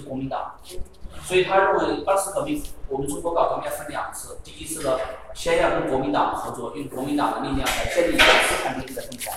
[0.00, 0.54] 是国民党。
[1.22, 4.98] 所以他认为二次革命，我们中国搞革命要分两次，第一次呢，
[5.32, 9.32] 先要跟国民党合作，用国民党的力量来建立一个资产阶级的政权，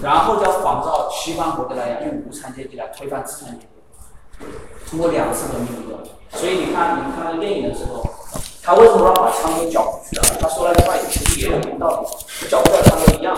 [0.00, 4.46] 然后就要仿照西方国家那样，用无产阶级来推翻资产阶级，
[4.88, 5.68] 通过两次革命。
[6.30, 8.02] 所以你看，你看那个电影的时候，
[8.62, 10.38] 他为什么要把枪给缴出去了？
[10.40, 13.36] 他说那句话其实也有一道理，缴不了枪都一样，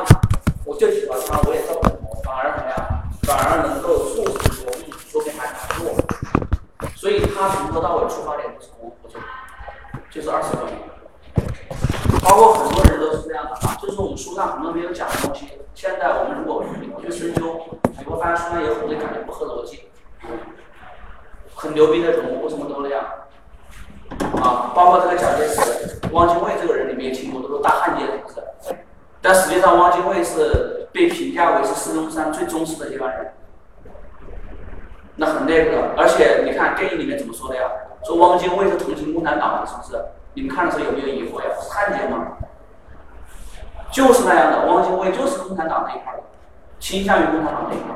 [0.66, 2.76] 我就喜欢枪，我也造不了，反而怎么样？
[3.22, 4.43] 反而能够促使。
[7.04, 9.20] 所以他从头到尾出发点都是从合作，
[10.08, 10.74] 就是二次革命。
[12.22, 16.64] 包括很多人都是这样的啊，就是我们书上很多没有讲的东西，现在我们如果
[17.02, 17.60] 去深究，
[17.98, 19.80] 你会发现书上有很多感觉不合逻辑。
[21.54, 23.04] 很牛逼的人物为什么都那样？
[24.40, 28.74] 啊，包括这个蒋介石、汪精卫这个人，你没听过，都是大汉奸，是不是？
[29.20, 33.34] 但实际上，汪精卫是被评价为是孙中山最忠实的接班人，
[35.16, 35.94] 那很那个。
[35.96, 37.62] 而且你看电影里面怎么说的呀？
[38.04, 40.04] 说汪精卫是同情共产党的，是不是？
[40.34, 41.46] 你们看的时候有没有疑惑呀？
[41.60, 42.36] 是汉奸吗？
[43.90, 46.22] 就是那样的，汪精卫就是共产党那一块的，
[46.80, 47.94] 倾向于共产党那一块，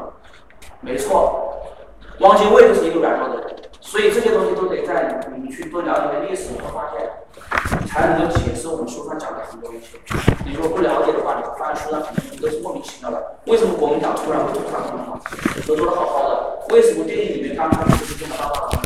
[0.81, 1.67] 没错。
[2.21, 7.09] 汪精卫就是一个软弱的人，所以这些东西都得在你们去多了解历史，你会发现，
[7.87, 9.99] 才能够解释我们书上讲的很多东西。
[10.45, 13.39] 你如果不了解的话，你会发现书上很多东西都是莫名其妙的。
[13.47, 15.19] 为什么国民党突然会突然很好，
[15.67, 16.75] 都做的好好的？
[16.75, 18.79] 为什么电影里面刚刚就是这么大大的？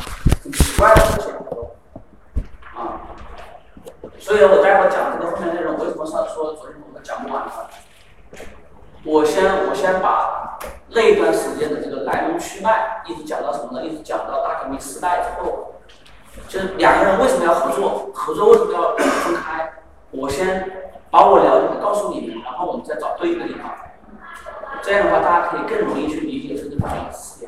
[0.44, 1.32] 很奇怪的事情
[2.74, 3.00] 啊！
[4.18, 7.70] 所以我待会讲这个后面内容，为什么上说昨天我们讲不完了？
[9.04, 10.58] 我先我先把
[10.94, 13.84] 那一段时间的这个来龙去脉，一直讲到什么呢？
[13.84, 15.76] 一直讲到大革命失败之后，
[16.48, 18.10] 就是两个人为什么要合作？
[18.12, 19.72] 合作为什么要分开？
[20.10, 20.70] 我先
[21.10, 23.74] 把我了解的告诉你们，然后我们再找对应的地方。
[24.82, 27.46] 这样的话，大家可以更容易去理解这个大革命事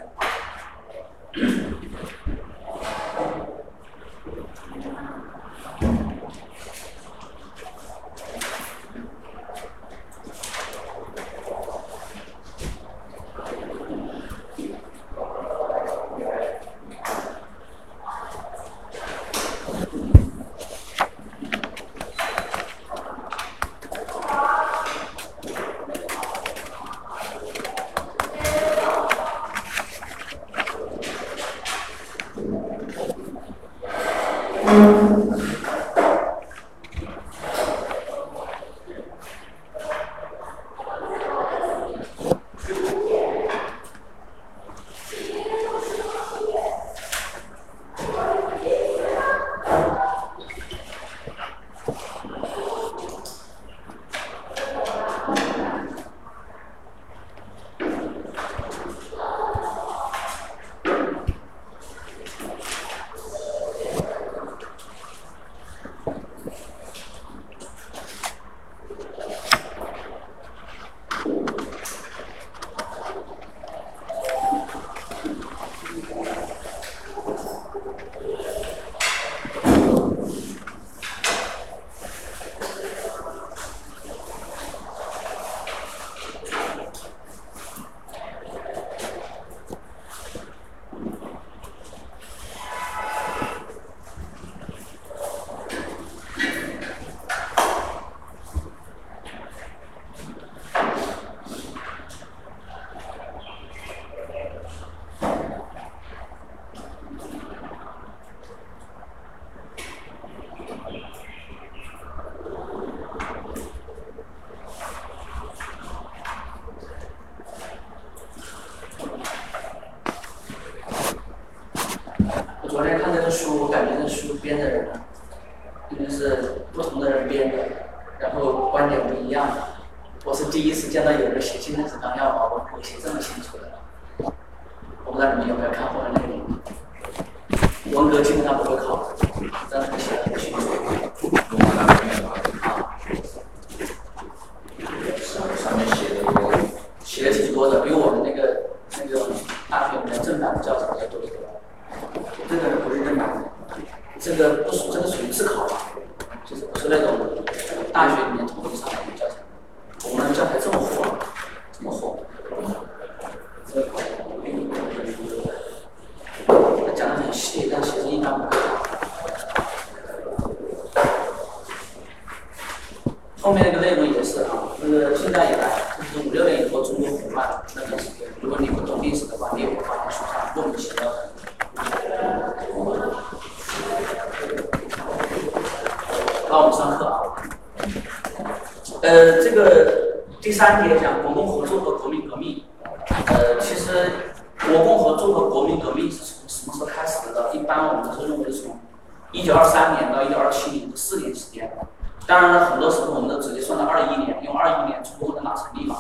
[202.27, 205.97] 当然了，很多时候我们都直接算到二一年，因为二一年中国共产党成立嘛。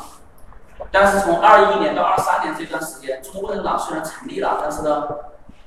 [0.91, 5.06] 但是从二一年到二三年这段时间，中国共产党虽然成立了，但是呢，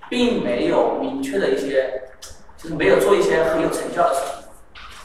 [0.10, 2.10] 并没有明确的一些，
[2.58, 4.50] 就是没有做一些很有成效的事情。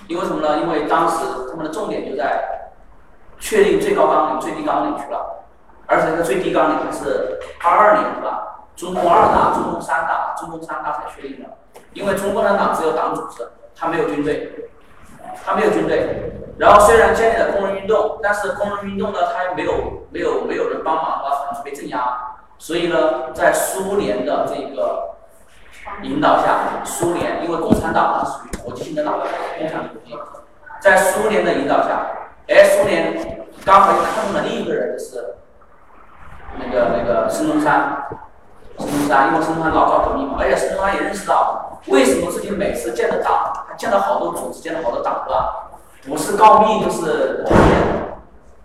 [0.08, 0.58] 因为什么呢？
[0.60, 1.16] 因为当时
[1.50, 2.72] 他们的重点就在
[3.38, 5.44] 确定最高纲领、最低纲领去了，
[5.87, 8.64] 而且这个最低纲领还是二二年是吧？
[8.75, 11.48] 中共二大、中共三大、中共三大才确定的。
[11.93, 13.46] 因为中共共产党只有党组织，
[13.76, 14.70] 它没有军队，
[15.44, 16.32] 他没有军队。
[16.58, 19.72] 然后虽然建立了工人运动，但是工人运动呢，他又没有
[20.10, 22.36] 没有没有人帮忙的话，很容易被镇压。
[22.58, 25.16] 所以呢，在苏联的这个
[26.02, 29.19] 引导下，苏联因为共产党是属于国际性的党，
[29.58, 30.16] 共产主义，
[30.80, 32.06] 在苏联的引导下，
[32.48, 35.34] 哎，苏联刚好又看中了另一个人，就是
[36.58, 38.06] 那个那个孙中山，
[38.78, 45.69] 孙中山，因为孙中山老搞革命嘛，而且孙中山也认识到，为什么自己每次建的党，他建了好多组织，建了好多党，是吧？
[46.05, 47.44] 不是告密就是，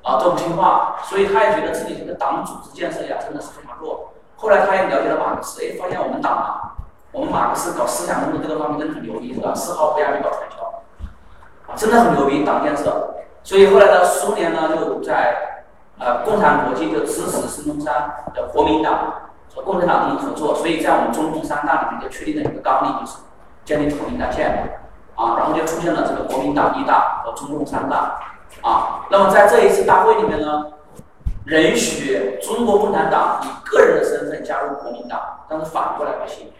[0.03, 4.13] 啊，都不听话，所以他也觉得自己这个党组织建设呀，真的是非常弱。
[4.35, 6.77] 后来他也了解了马克思，哎，发现我们党啊，
[7.11, 9.53] 我们马克思搞思想工作这个方面真的很牛逼，是吧？
[9.55, 13.15] 丝毫不亚于搞传销，真的很牛逼，党建设。
[13.43, 15.63] 所以后来呢，苏联呢就在
[15.99, 19.13] 呃共产国际就支持孙中山的国民党
[19.57, 23.17] 和共产党进行合作，所以在我们中共三大里面就确定了一个纲领，就是
[23.65, 24.79] 建立统一战线。
[25.17, 28.19] 啊，然后就出现了这个国民党一大和中共三大，
[28.61, 30.67] 啊，那么在这一次大会里面呢，
[31.45, 35.19] 允许中国共产党以个人的身份加入国民党，
[35.49, 36.53] 但是反过来不行，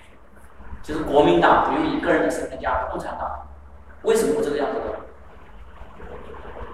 [0.81, 3.29] 就是国民党不用以个人的身份加入共产党，
[4.01, 4.85] 为什么会这个样子的？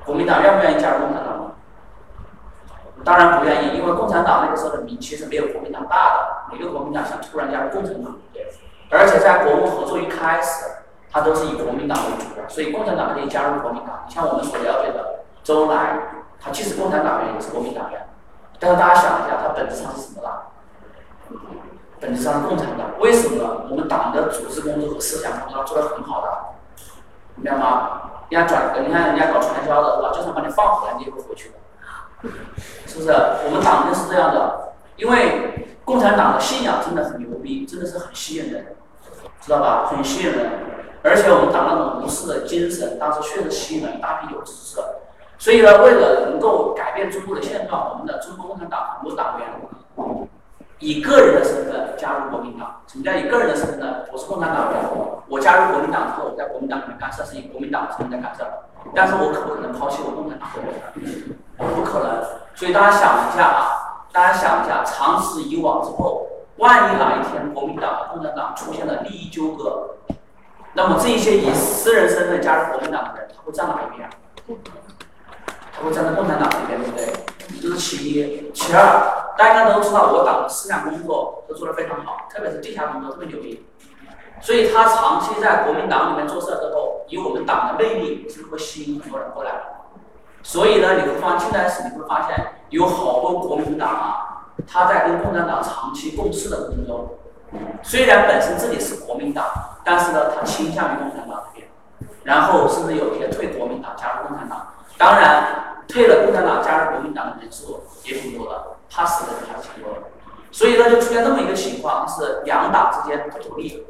[0.05, 1.32] 国民党愿不愿意加入共产党？
[3.03, 8.15] 当然不愿意，因为共产党那个时候的名气是没有国民党大的，哪个国民党想突然加入共产党？
[8.33, 8.47] 对，
[8.91, 10.65] 而且在国共合作一开始。
[11.15, 14.03] 他都是以国民党为主的，所以共产党可以加入国民党。
[14.07, 15.99] 你像我们所了解的周恩来，
[16.41, 18.03] 他既是共产党员，也是国民党员。
[18.59, 20.29] 但是大家想一下，他本质上是什么呢？
[21.99, 22.87] 本质上是共产党。
[22.99, 23.67] 为什么？
[23.69, 26.27] 我们党的组织工作和思想工作做得很好的，
[27.35, 28.01] 明白吗？
[28.29, 30.11] 人家转，你看人家搞传销的是吧？
[30.15, 31.55] 就算把你放回来，你也会回去的，
[32.87, 33.11] 是不是？
[33.11, 38.75] 我们党就是这样的，因为共产党的信仰真的很牛逼，真的是很吸引人，
[39.41, 39.87] 知道吧？
[39.87, 40.49] 很吸引人。
[41.03, 45.01] 而且我们党那种无私的精神，当时确实吸引了一大批有志者。
[45.37, 49.47] 所以呢，为了能够改变中国的现状，我们的中国共产党很多党员
[50.79, 52.81] 以个人的身份加入国民党。
[52.87, 54.05] 什么叫以个人的身份呢？
[54.13, 54.79] 我是共产党员，
[55.27, 58.45] 我加入国民党之后，在国民党里面干涉，是以国民党的身份在干涉。
[58.95, 61.75] 但是我可不可能抛弃我共产党的身份？
[61.75, 62.23] 不可能。
[62.55, 66.27] 所以大家想一下啊，大家想一下，长此以往之后，
[66.57, 69.95] 万一哪一天国民党共产党出现了利益纠葛？
[70.73, 74.09] 那么这一些以私人身份加入国民党的人，他会站哪一边？
[75.75, 77.13] 他会站在共产党这边，对不对？
[77.61, 78.51] 这是其一。
[78.53, 83.65] 其二，大家都知道我党的思想工作都做得非常好，特别是地下工作特别牛逼。
[84.43, 89.51] 所以他长期在国民党里面做事之后，以我们党的魅力，是会吸引很多人过来。
[90.43, 97.15] 所以呢，你会发现近代史你会发现有好多国民党啊，他在跟共产党长期共事的过程中。
[97.81, 99.45] 虽然本身自己是国民党，
[99.85, 101.69] 但是呢，他倾向于共产党这边，
[102.23, 104.73] 然后甚至有些退国民党加入共产党。
[104.97, 110.01] 当然，退了共产党加入国民党的人数也挺多的，怕死的人还挺多的。
[110.51, 113.87] 所以呢，就出现这么一个情况，是两党之间不独立。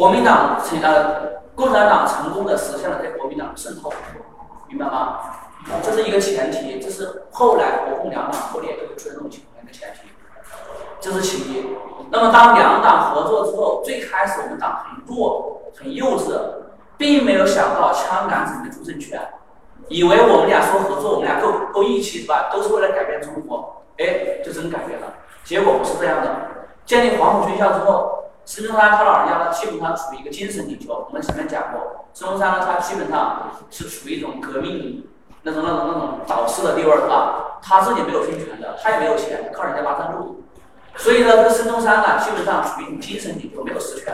[0.00, 3.92] 国民党成呃，共产党成功的实现了对国民党的渗透，
[4.66, 5.18] 明白吗？
[5.82, 10.08] 这是一个前提，这是后来国共两党破裂都会出现这种情况的一个前提。
[11.00, 11.76] 这是其一。
[12.10, 16.32] 那么，当两党合作之后，最开始我们党很弱、很幼稚，
[16.96, 19.20] 并没有想到枪杆子能出政权，
[19.88, 22.48] 以为我们俩说合作，我们俩够够义气是吧？
[22.50, 25.08] 都是为了改变中国，哎，就真改变了。
[25.44, 26.34] 结果不是这样的。
[26.86, 31.06] 建立黄埔军校之后，孙中山他老人家呢，基本上处于一个精神领袖。
[31.08, 35.06] 我们前面讲过，孙中山呢，他基本上是处于一种革命
[35.42, 37.60] 那种、那种、那种导师的地位，是吧？
[37.62, 40.42] 他自己没有军权的，他也没有钱，靠人家拉赞助。
[40.96, 44.12] 所以呢，这个孙中山呢，基本上处于精神领袖，没有实权，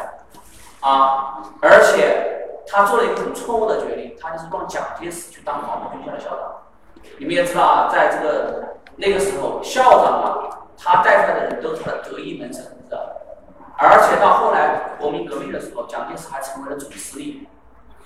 [0.80, 6.40] 啊，而且他做了一个很错误的决定，他就是让蒋介石去当黄埔军校的校长。
[7.18, 12.62] 你们也知道啊，在这个那个时候，校长啊，他带出来的人都是他的得意门生，
[13.78, 17.46] 而且到后来国民革命的时候，蒋介石还成为了总司令。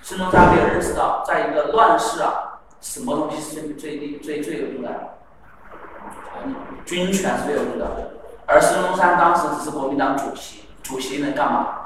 [0.03, 4.91] 孙中山没有认识到，在一个乱世啊，什么东西是最最最最有用的？
[6.85, 7.87] 军权是最有用的。
[8.47, 11.77] 而孙中山当时只是国民党主席，主席能干嘛？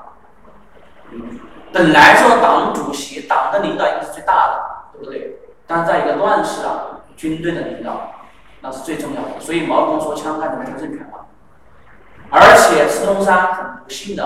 [1.10, 1.40] 嗯，
[1.72, 5.38] 本来做党主席，党的领导应该是最大的，对不对？
[5.66, 8.12] 但是在一个乱世啊，军队的领导
[8.60, 9.40] 那是最重要的。
[9.40, 11.18] 所以毛泽东说枪杆子能政权嘛。
[12.30, 14.24] 而且孙中山很不幸的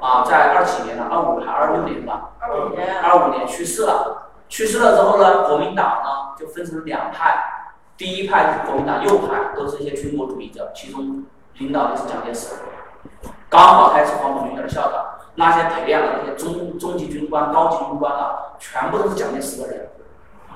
[0.00, 2.30] 啊，在二几年呢，二五还二六年吧？
[2.38, 3.00] 二五年。
[3.02, 4.30] 二五年去世了。
[4.48, 7.44] 去世了之后呢，国民党呢就分成两派，
[7.96, 12.54] 第一派是国民党右派，都是一些军国主义者，其中领导的是蒋介石。
[13.48, 15.04] 刚好他是黄埔军校的校长，
[15.34, 19.90] 那些培养的那些中中级军官、高级军官啊，全部都是蒋介石的人。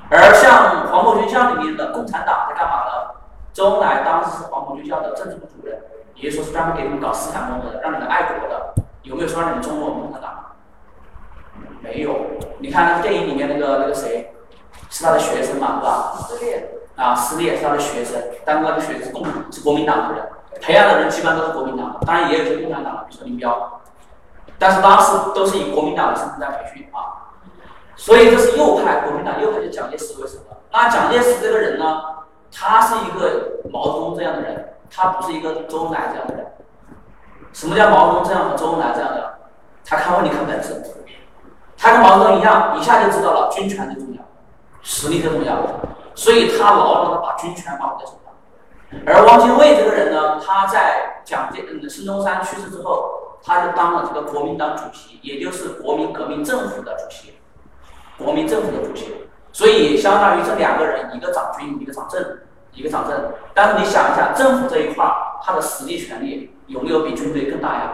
[0.09, 3.11] 而像黄埔军校里面的共产党在干嘛呢？
[3.53, 5.83] 周恩来当时是黄埔军校的政治部主任，
[6.21, 8.75] 也说是专门给你们搞思想工作的，让你们爱国的。
[9.03, 10.53] 有没有说让你们中国共产党？
[11.83, 12.15] 没有。
[12.59, 14.33] 你看那个电影里面那个那个谁，
[14.91, 16.15] 是他的学生嘛，是吧？
[16.29, 16.71] 撕裂。
[16.97, 20.29] 啊，撕裂是他的学生，但那个学生是共是国民党的人，
[20.61, 23.81] 培养的人基本上都是国民党的，当然也有些共产党的，比如说林彪。
[24.59, 27.33] 但是当时都是以国民党的身份在培训啊。
[27.97, 30.59] 所以这是右派，国民党右派就蒋介石为首的。
[30.71, 32.03] 那蒋介石这个人呢，
[32.53, 36.47] 他是一个毛泽东这样的人，他不是一个周恩来这样的人。
[37.53, 39.39] 什么叫毛泽东这样和周恩来这样的？
[39.85, 40.83] 他看问题看本质。
[41.77, 44.23] 他跟毛泽东一样，一下就知道了军权最重要，
[44.83, 45.57] 实力最重要，
[46.15, 49.01] 所以他牢牢的把军权把握在手上。
[49.07, 57.35] 而汪精卫这个人呢，他在蒋介嗯孙中山去世之后，他就当了这个国民党主席，也就是国民革命政府的主席。
[58.19, 62.23] 国民政府的主席，所以相当于这两个人，一个掌军，一个掌政，
[62.73, 63.33] 一个掌政。
[63.55, 67.93] 但是你想一下，政府这一块儿，他的实力权力有没有比军队更大呀？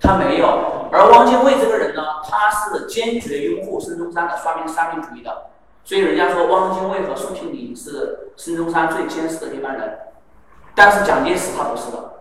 [0.00, 0.88] 他没有。
[0.92, 5.46] 而汪精卫这个人呢，他是坚决拥护孙中山的三民三民主义的。
[5.84, 9.98] 所以人家说汪精卫和宋庆龄是孙中山最坚实的接班人。
[10.74, 12.12] 但是蒋介石他不是的，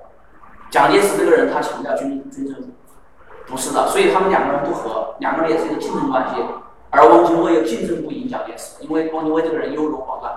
[0.69, 2.69] 蒋介石这个人他强调军军政府，
[3.47, 3.87] 不是的。
[3.87, 6.41] 所以他们两个人不和，两个人也是一个竞争关系。
[6.91, 10.33] 而汪精卫又竞争不赢蒋介石，因为汪精卫这个人优柔寡断，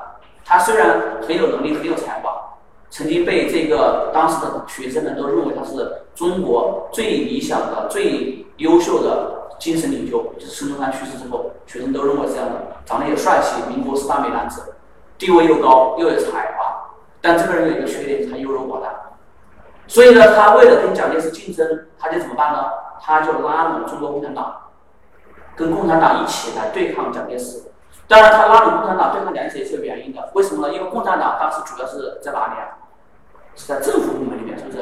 [0.49, 2.57] 他虽然很有能力、很有才华，
[2.89, 10.33] 曾经被这个当时的学生们都认为他是中国最理想的、最优秀的精神领袖。
[10.39, 12.55] 就是孙中山去世之后，学生都认为这样的，
[12.87, 14.75] 长得也帅气，民国四大美男子，
[15.19, 16.95] 地位又高又有才华。
[17.21, 18.91] 但这个人有一个缺点，他优柔寡断。
[19.87, 22.65] 所以呢，他为了跟蒋介石竞争，他就怎么办呢？
[23.03, 24.63] 他就拉拢中国共产党。
[25.55, 27.68] 跟共产党一起来对抗蒋介石，
[28.09, 30.31] 当然他拉拢共产党对抗蒋介石也是有原因的。
[30.35, 30.75] 为什么呢？
[30.75, 32.79] 因为共产党当时主要是在哪里啊？
[33.55, 34.79] 是在政府部门里面，是不是？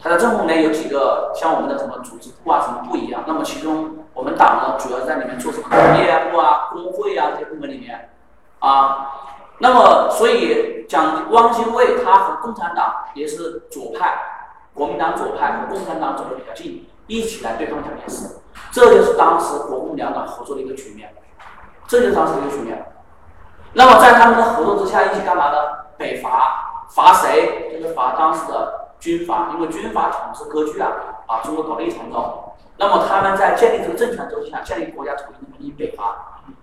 [0.00, 3.22] 他在政府里面有几个像我们的什么组织部啊，什么部一样。
[3.26, 8.10] 那么其中我们党呢，主要在里面做什么工业部啊、工会啊这些部门里面
[8.60, 9.10] 啊。
[9.58, 14.18] 那么所以蒋汪精卫他和共产党也是左派，
[14.74, 18.36] 国民党左派和共产党走得比较近，一起来对抗蒋介石。
[18.72, 21.14] 这就是当时国共两党合作的一个局面，
[21.86, 22.84] 这就是当时的一个局面。
[23.72, 25.56] 那么在他们的合作之下，一起干嘛呢？
[25.96, 27.70] 北伐，伐谁？
[27.72, 30.92] 就是伐当时的军阀，因为军阀统治割据啊，
[31.26, 32.54] 啊，中国搞了一场糟。
[32.76, 36.16] 那么他们在建立这个政权周期下，建立国家统一，进行北伐。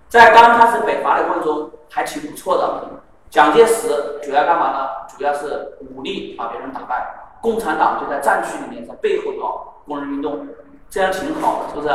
[0.10, 2.84] 在刚开始北伐的过程中，还挺不错的。
[3.30, 4.90] 蒋介石主要干嘛呢？
[5.08, 10.48] 主要是武力把别人打败，共产党就在战区里面，在背后搞工人运动。
[10.90, 11.94] 这样挺好的，是不是？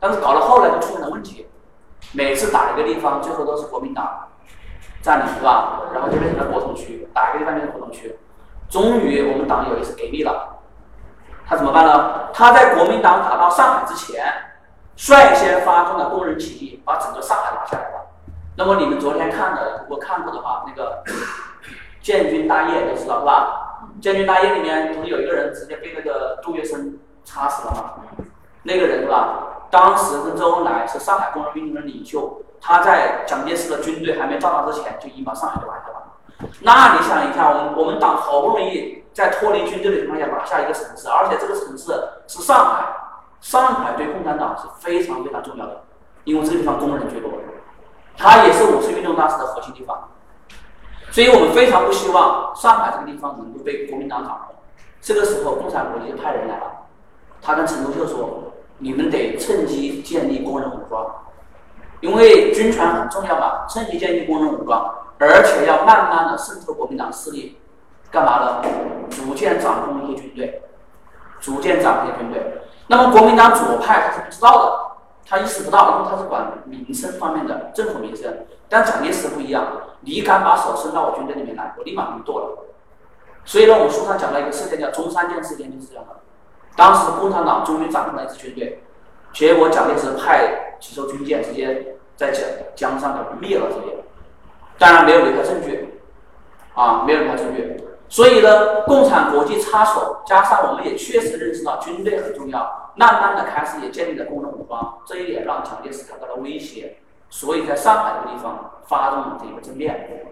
[0.00, 1.46] 但是搞到后来就出现了问题，
[2.12, 4.28] 每次打一个地方，最后都是国民党
[5.00, 5.80] 占领，是吧？
[5.92, 8.18] 然后就变成了国统区，打一个地方变成国统区。
[8.68, 10.58] 终于我们党有一次给力了，
[11.46, 12.28] 他怎么办呢？
[12.32, 14.24] 他在国民党打到上海之前，
[14.96, 18.06] 率先发动了工人起义，把整个上海拿下来了。
[18.56, 21.02] 那么你们昨天看的，如果看过的话，那个
[22.02, 23.88] 建军大业都知道是吧？
[24.00, 26.98] 建军大业里面不是有一个人直接被那个杜月笙。
[27.24, 27.94] 插死了吗？
[28.64, 29.51] 那个人是吧？
[29.72, 36.12] 当时跟周恩来是上海工人运动的领袖，他在蒋介石的军队还没到达之前，就已经把上海给拿下了。
[36.60, 41.90] 那你想一下，我们我们党好不容易在脱离军队的情况下拿下一个城市，而且这个城市
[42.28, 42.84] 是上海，
[43.40, 45.84] 上海对共产党是非常非常重要的，
[46.24, 47.30] 因为这个地方工人最多，
[48.14, 50.06] 它也是五四运动当时的核心地方，
[51.10, 54.54] 所以我们非常不希望上海这个地方能够被国民党掌控。
[55.00, 56.64] 这个时候，共产国际就派人来了。
[57.40, 58.51] 他跟陈独秀说
[58.82, 61.06] ：“你们得趁机建立工人武装，
[62.00, 63.64] 因为军权很重要嘛。
[63.68, 67.58] 趁机建立工人武装，而且要慢慢的渗透国民党势力，
[68.10, 68.62] 干嘛呢？
[69.08, 70.62] 逐渐掌控一些军队，
[71.38, 72.60] 逐渐掌控一些军队。
[72.88, 78.46] 那么国民党左派他是不知道的，他意识不到，因为他是管民生方面的政府民生。
[78.68, 79.64] 但蒋介石不一样，
[80.00, 82.58] 你敢把手伸到我军队里面来，我立马给你剁了。
[83.44, 86.16] 所以呢，我书上讲了一个事件，叫中山舰事件，就是这样的。
[86.76, 88.82] 当时共产党终于掌控了一支军队，
[89.32, 92.30] 结果蒋介石派几艘军舰直接在
[92.74, 93.96] 江江上给灭了，这些，
[94.78, 96.00] 当然没有留下证据，
[96.74, 97.76] 啊，没有留下证据。
[98.08, 106.98] 所以呢，共产国际插手，加上我们也确实认识到军队很重要，慢慢的开始也建立了工人武装，这一点让蒋介石感到了威胁，
[107.30, 110.26] 所以在上海这个地方发动了这个政变，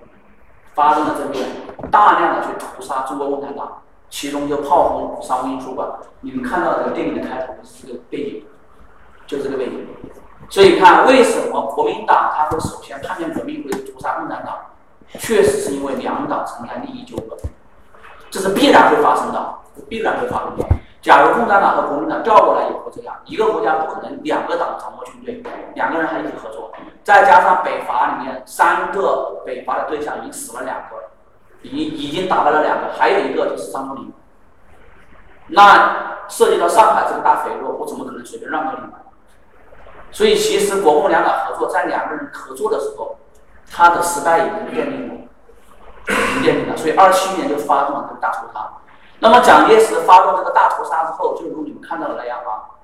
[0.75, 1.49] 发动了政变，
[1.91, 3.81] 大量的去屠杀中国共产党，
[4.11, 5.89] 其中就炮轰商务印书馆。
[6.21, 8.45] 你们看到这个电影的开头是这个背景，
[9.27, 9.89] 就这个背景。
[10.51, 14.57] 所以看为什么国民党他会首先叛变革命，会屠杀共产党，
[15.19, 17.37] 确实是因为两党存在利益纠葛。
[18.31, 19.55] 这是必然会发生的，
[19.89, 20.67] 必然会发生的。
[21.01, 25.43] 假如共产党和国民党调过来以后这样，一个国家不可能两个党掌握军队，
[25.75, 26.71] 两个人还一起合作。
[27.03, 30.97] 再加上北伐里面三个北伐的对象已经死了两个，
[31.63, 34.13] 已经已经打败了两个，还有一个就是张作霖。
[35.49, 38.93] 那涉及到上海这个大肥肉，我怎么可能随便让给你们？
[40.13, 43.17] 所以其实国共两党合作，在两个人合作的时候，
[43.71, 45.15] 他的失败已经奠定了。
[46.43, 48.69] 奠定了，所以二七年就发动了这个大屠杀。
[49.21, 52.81] 那么蒋介石发动这个大屠杀之后，就如你们看到的那样啊，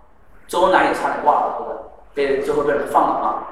[0.47, 1.81] 周恩来也差点挂了，对不对？
[2.15, 3.43] 被最后被人放了啊。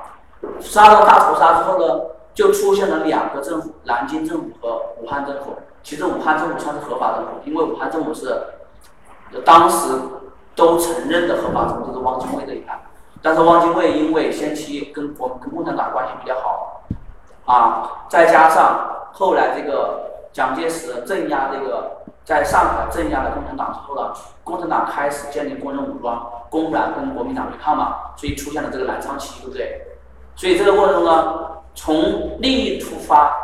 [0.61, 2.01] 杀了大屠杀之后呢，
[2.35, 5.57] 就出现了两个政府：南京政府和武汉政府。
[5.83, 8.43] 其实武汉政府算是合法政府，因为武汉政府是
[9.45, 9.95] 当时
[10.55, 12.81] 都承认的合法政府，就是汪精卫这一派。
[13.23, 16.83] 但是汪精卫因为先期跟国跟共产党关系比较好
[17.47, 18.91] 啊，再加上。
[19.17, 24.13] 后来这个蒋介石镇压这个在上海镇压了共产党之后呢，
[24.43, 29.87] 共产党开始建立工人武装，公然跟国民党对抗嘛，所以出现了这个南昌起义，对不对？
[30.35, 33.35] 所以这个过程中呢，从利益出发，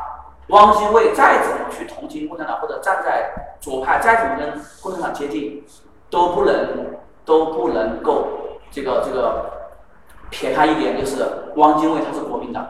[0.49, 5.64] 汪精卫再怎么去同情共产党，或者站在左派，再怎么跟共产党接近，
[6.09, 8.29] 都不能都不能够
[8.71, 9.51] 这个这个
[10.31, 12.66] 撇开一点，就是汪精卫他是国民党，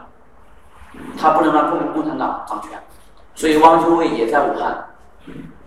[1.17, 2.71] 他不能让共共产党掌权。
[3.33, 4.89] 所以汪精卫也在武汉，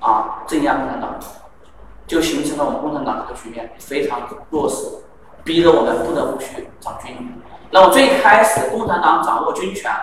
[0.01, 1.19] 啊，镇压共产党，
[2.07, 4.87] 就形成了我们共产党这个局面非常弱势，
[5.45, 7.41] 逼得我们不得不去找军。
[7.71, 9.95] 那么最开始共产党掌握军权，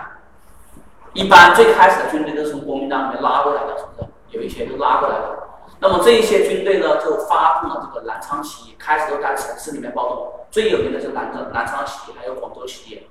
[1.12, 4.08] 一般最开始的军队都是从国民党里面拉过来的，是不是？
[4.30, 5.38] 有一些都拉过来的。
[5.80, 10.32] 那么这一些军队呢，就发动了这个南昌起义，开始都在城市里面暴动。
[10.50, 13.06] 最有名的是南昌南昌起义，还有广州起义。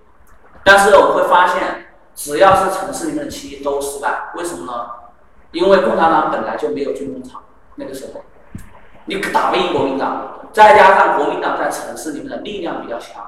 [0.63, 1.87] 但是我们会发现。
[2.13, 4.85] 只要是城市里面的起义都失败，为什么呢？
[5.53, 7.41] 因为共产党本来就没有军工厂，
[7.75, 8.21] 那个时候，
[9.05, 13.23] 你打不赢国民党，再加上国民党在城市里面的力量比较强，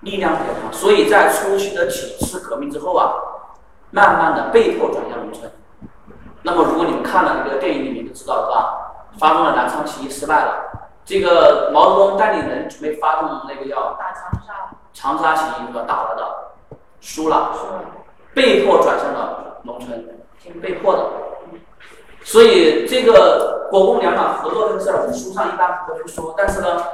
[0.00, 3.12] 力量比较强，所以在初期的几次革命之后啊，
[3.90, 5.50] 慢慢的被迫转向农村。
[6.42, 9.18] 那么如果你们看了那个电影里面就知道是吧？
[9.18, 10.54] 发动了南昌起义失败了，
[11.04, 15.84] 这个毛泽东带领人准备发动那个叫大长沙长沙起义，是吧？
[15.86, 17.52] 打了的，输了。
[18.32, 20.04] 被迫转向了农村，
[20.62, 21.02] 被迫的。
[22.22, 26.34] 所以这个国共两党合作这个事儿，我们书上一般不会去说。
[26.36, 26.84] 但是呢，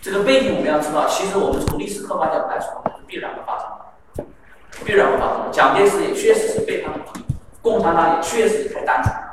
[0.00, 3.66] 这个背景我们要知道，其实我们从历史客观角度来说，是必然会发生
[4.16, 4.24] 的，
[4.84, 5.50] 必然会发生的。
[5.50, 6.98] 蒋介石也确实是背叛了
[7.60, 9.32] 共产党，也确实太单纯了。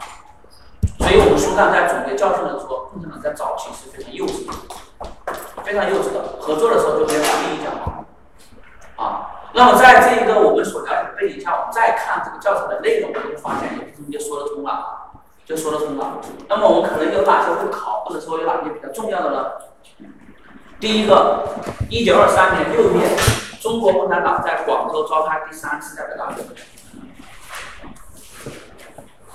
[1.00, 4.54] 所以我们书上在总结教训的时候，共产党在早期是非常幼稚的，
[5.64, 6.42] 非常幼稚的。
[6.42, 9.32] 合作的时候就没有把利益讲好，啊。
[9.54, 15.07] 那么在这一个我们所了解的背景下，我们再看这个教材的内容，我们就发现有些东西就说得通了，
[15.48, 16.20] 就说得通了。
[16.50, 19.46] 那么我们可能有哪些会考，或者说有哪些比较重要的呢？
[20.78, 21.48] 第一个，
[21.90, 23.18] 一九二三年六月，
[23.62, 26.44] 中国共产党在广州召开第三次改革大会。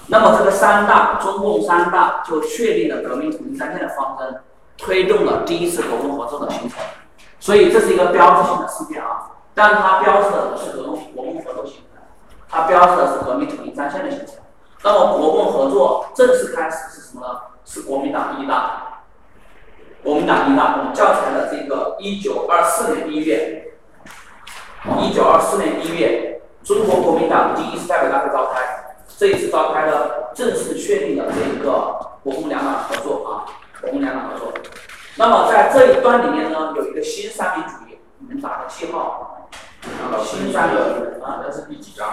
[0.08, 4.42] 那么这个三大，中共三大就确立了革命统一战线的方针，
[4.76, 6.78] 推动了第一次国共合作的形成。
[7.40, 9.30] 所以这是一个标志性的事件啊。
[9.54, 12.02] 但它标志的不是革命国共合作形成，
[12.50, 14.36] 它标志的是革命统一战线的形成。
[14.84, 17.40] 那么国共合作正式开始是什么呢？
[17.64, 19.02] 是国民党一大，
[20.02, 20.78] 国民党一大。
[20.78, 23.74] 我们教材的这个一九二四年一月，
[24.98, 33.46] 一九二四年一月，中国国民党第一次代表大会召开，这一次召开的，正式确定了这一个国共两党合作啊，
[33.80, 34.52] 国共两党合作。
[35.16, 39.28] 那么在这一段里面呢，有一个新三民主义，你们打个记号。
[40.24, 42.08] 新三民主义啊，那是第几章？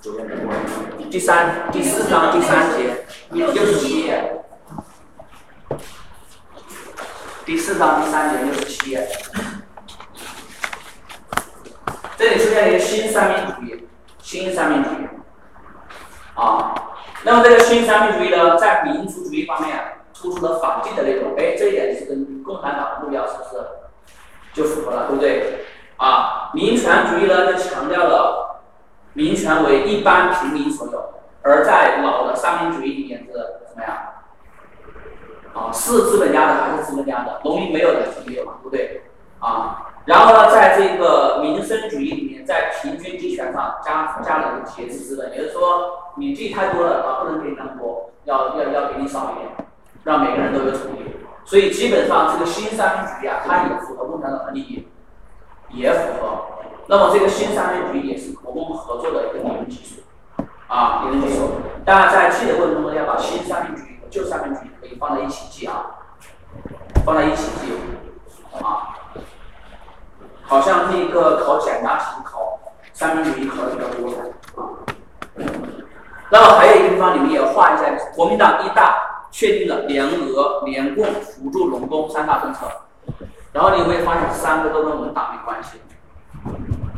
[0.00, 0.52] 昨天没过。
[1.14, 4.42] 第三、第四章第三节，六十七页。
[7.46, 9.08] 第四章第三节六十七页。
[12.18, 13.86] 这里出现了一个新三民主义，
[14.18, 15.06] 新三民主义，
[16.34, 16.74] 啊，
[17.22, 19.78] 那么这个新三民主义呢，在民族主义方面
[20.12, 23.64] 突出了反帝的内容，哎，这一点是跟共产党的目标是不是
[24.52, 25.64] 就符合了，对不对？
[25.96, 28.53] 啊，民权主义呢就强调了
[29.14, 33.96] 民权为一般平民所有，而在老的三民主义里面是怎么样？
[35.54, 37.40] 啊，是资本家的还是资本家的？
[37.44, 39.02] 农民没有的是没有嘛，对不对？
[39.38, 49.68] 啊，然后呢，在这个民生主义里面，在平均地权上加加了一个节制资本，也就是说，你地太多了啊，不能给你那么多，要要要给你少一点，
[50.02, 51.04] 让每个人都有土地。
[51.44, 54.88] 所以基本上这个新三民主义啊，它也符合共产党的利益，
[55.68, 56.53] 也符合。
[56.86, 60.02] 那么这个新三民主义也是国共合作的一个理论基础
[60.68, 61.50] 啊，理论基础。
[61.84, 65.86] 大家在记的过程中要把新三民主义和旧三民主义可以放在一起记啊，
[67.04, 67.72] 放在一起记
[68.62, 68.96] 啊。
[70.42, 72.60] 好像那个考简答题考
[72.92, 74.10] 三民主义考的比较多
[74.60, 74.84] 啊。
[76.30, 82.66] 那么还有一个地方，你们也画一下，国民党一大确定了联俄、联共、扶助农工三大政策。
[83.52, 85.80] 然后你会发现三个都跟我们党没关系。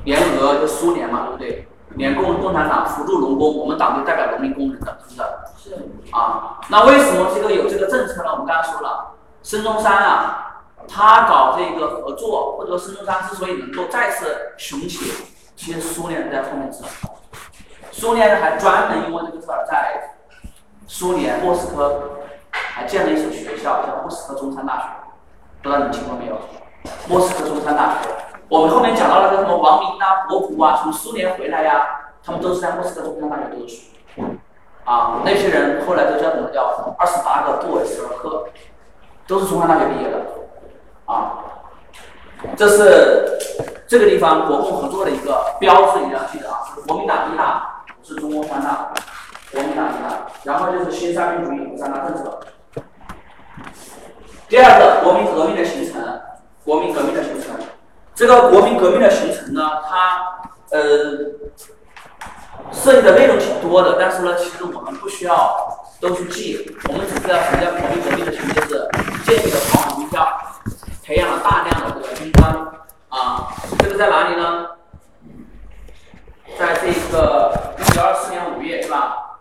[0.05, 1.69] 联俄就苏联嘛，对不对？
[1.97, 5.71] 联共共产党，扶助农工，我们党就代表农民工人的，是不是？
[5.71, 5.75] 是。
[6.13, 8.33] 啊，那为什么这个有这个政策呢？
[8.33, 10.43] 我们刚才说了，孙中山啊。
[10.89, 15.13] 他搞这个合作，或者说孙中山之所以能够再次雄起，
[15.57, 17.09] 其实苏联人在后面支持。
[17.91, 20.17] 苏联人还专门因为这个事儿，在
[20.87, 22.21] 苏联莫斯科
[22.53, 24.85] 还建了一所学校，叫莫斯科中山大学。
[25.61, 26.39] 不知道你们听过没有？
[27.09, 28.09] 莫斯科中山大学，
[28.49, 31.87] 我们后面讲到了个什么王明啊、博古啊，从苏联回来呀，
[32.25, 33.77] 他们都是在莫斯科中央大学读的书。
[34.85, 38.47] 啊，那些人后来都叫什么叫二十八个布尔什维克，
[39.27, 40.19] 都是中央大学毕业的。
[41.07, 41.39] 啊，
[42.57, 43.37] 这是
[43.89, 48.93] 这个地方国共合作的一个标志，一定要记得啊，是国民党一大，是中共三大，
[49.51, 52.39] 国民党一大，然后就是新三民主义三大政策。
[54.49, 56.21] 第二个，国民革命的形成，
[56.65, 57.57] 国民革命的形成，
[58.17, 60.81] 这个国民革命的形成呢，它呃
[62.73, 65.55] 涉及的内容挺多的，但是呢，其实我们不需要
[66.01, 68.89] 都去记，我们只是要强调国民革命的形成是
[69.27, 70.27] 建立了黄埔军校。
[71.05, 72.51] 培养了大量的这个军官
[73.11, 74.67] 啊，这个在哪里呢？
[76.59, 79.39] 在这个一九二四年五月是吧？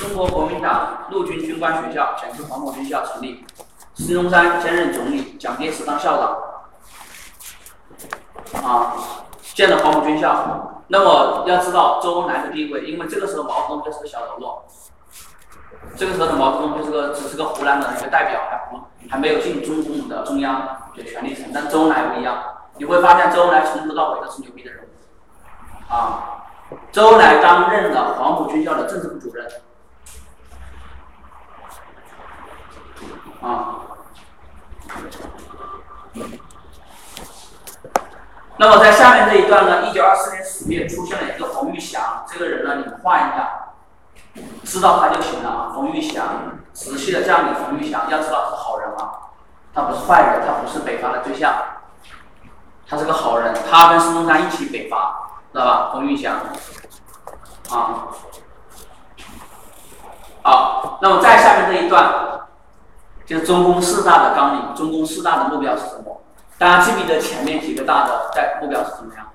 [0.00, 3.46] 中国国民党陆军军官学校，简称黄埔军校成立，
[3.94, 6.36] 孙中山兼任总理，蒋介石当校长，
[8.62, 8.96] 啊，
[9.54, 10.82] 建了黄埔军校。
[10.88, 14.64] 那么要知道周恩来的地位，因为这个时候毛泽东就是个小喽啰，
[15.96, 18.70] 这个时候的毛泽东就是个只是个湖南的一个代表，还
[19.10, 20.82] 还没有进中共的中央。
[20.96, 22.42] 的权力层，但周恩来不一样，
[22.78, 26.46] 你会发现周恩来从头到尾都是牛逼的人物，啊，
[26.90, 29.46] 周恩来担任了黄埔军校的政治部主任，
[33.42, 33.76] 啊，
[38.58, 43.74] 那么在下面这一段呢，一九二四年十月出现了一个冯玉祥，这个人呢，你们画一下，
[44.64, 46.24] 知道他就行了啊，冯玉祥，
[46.72, 49.12] 仔细的样理冯玉祥，要知道他是好人啊。
[49.74, 51.52] 他不是坏人，他不是北伐的对象，
[52.88, 53.54] 他是个好人。
[53.70, 55.90] 他跟孙中山一起北伐，知道吧？
[55.92, 56.36] 冯玉祥，
[57.70, 58.08] 啊，
[60.42, 60.98] 好。
[61.02, 62.10] 那么再下面这一段，
[63.26, 64.74] 就是中共四大的纲领。
[64.74, 66.05] 中共四大的目标是什么？
[66.58, 69.26] 大家记不记得前面几个大的在目标是怎么样？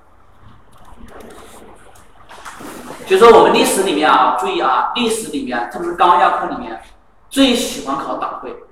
[3.05, 6.81] 就说我们历史里面啊，注意啊，历史里面特别是纲要课里面，
[7.29, 8.63] 最喜欢考党会。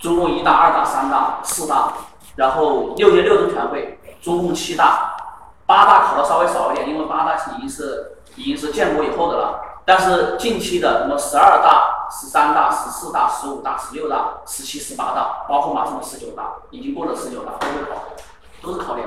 [0.00, 1.92] 中共一大、二大、三大、四大，
[2.36, 5.14] 然后六届六中全会，中共七大、
[5.64, 9.60] 八大考的稍微少一点，因为八大已经是已经是建国以后的了。
[9.84, 18.02] 但是近期的什么十二大、十三大、十四大、十五大、十六大、十七、十八大，包括马上的十九大，已经过了十九大都会考，
[18.62, 19.06] 都是考点。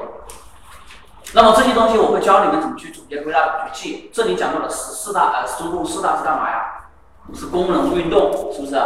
[1.33, 4.11] 那么这些东西我会教你们怎么去总结归纳、去记。
[4.13, 6.89] 这里讲到的十四大，呃，中共四大是干嘛呀？
[7.33, 8.81] 是工人运动，是不是？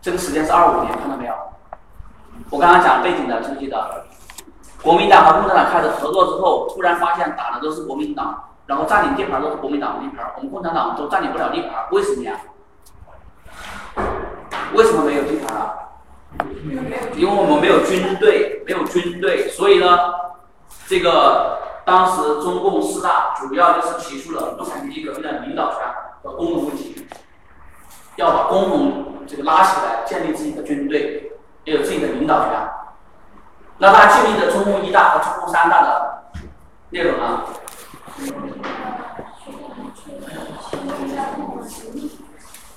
[0.00, 1.34] 这个时间是二五年，看到没有？
[2.50, 4.04] 我刚刚讲背景的，记不记得？
[4.82, 12.38] 国民党和共产党开始合作之后，突然发现打的都是国民党，然后占领地盘都是国民党地盘，我们共产党都占领不了地盘，为什么呀？
[14.74, 15.74] 为什么没有地盘啊？
[17.14, 19.86] 因为我们没有军队，没有军队，所以呢，
[20.86, 25.80] 这个当时中共四大主要就是提出了共产阶级革命的领导权
[26.22, 27.06] 和工农问题，
[28.16, 29.04] 要把工农。
[29.26, 31.32] 这个拉起来，建立自己的军队，
[31.64, 32.50] 也有自己的领导权。
[33.78, 36.24] 那大家记不记得中共一大和中共三大的
[36.90, 37.42] 内容啊？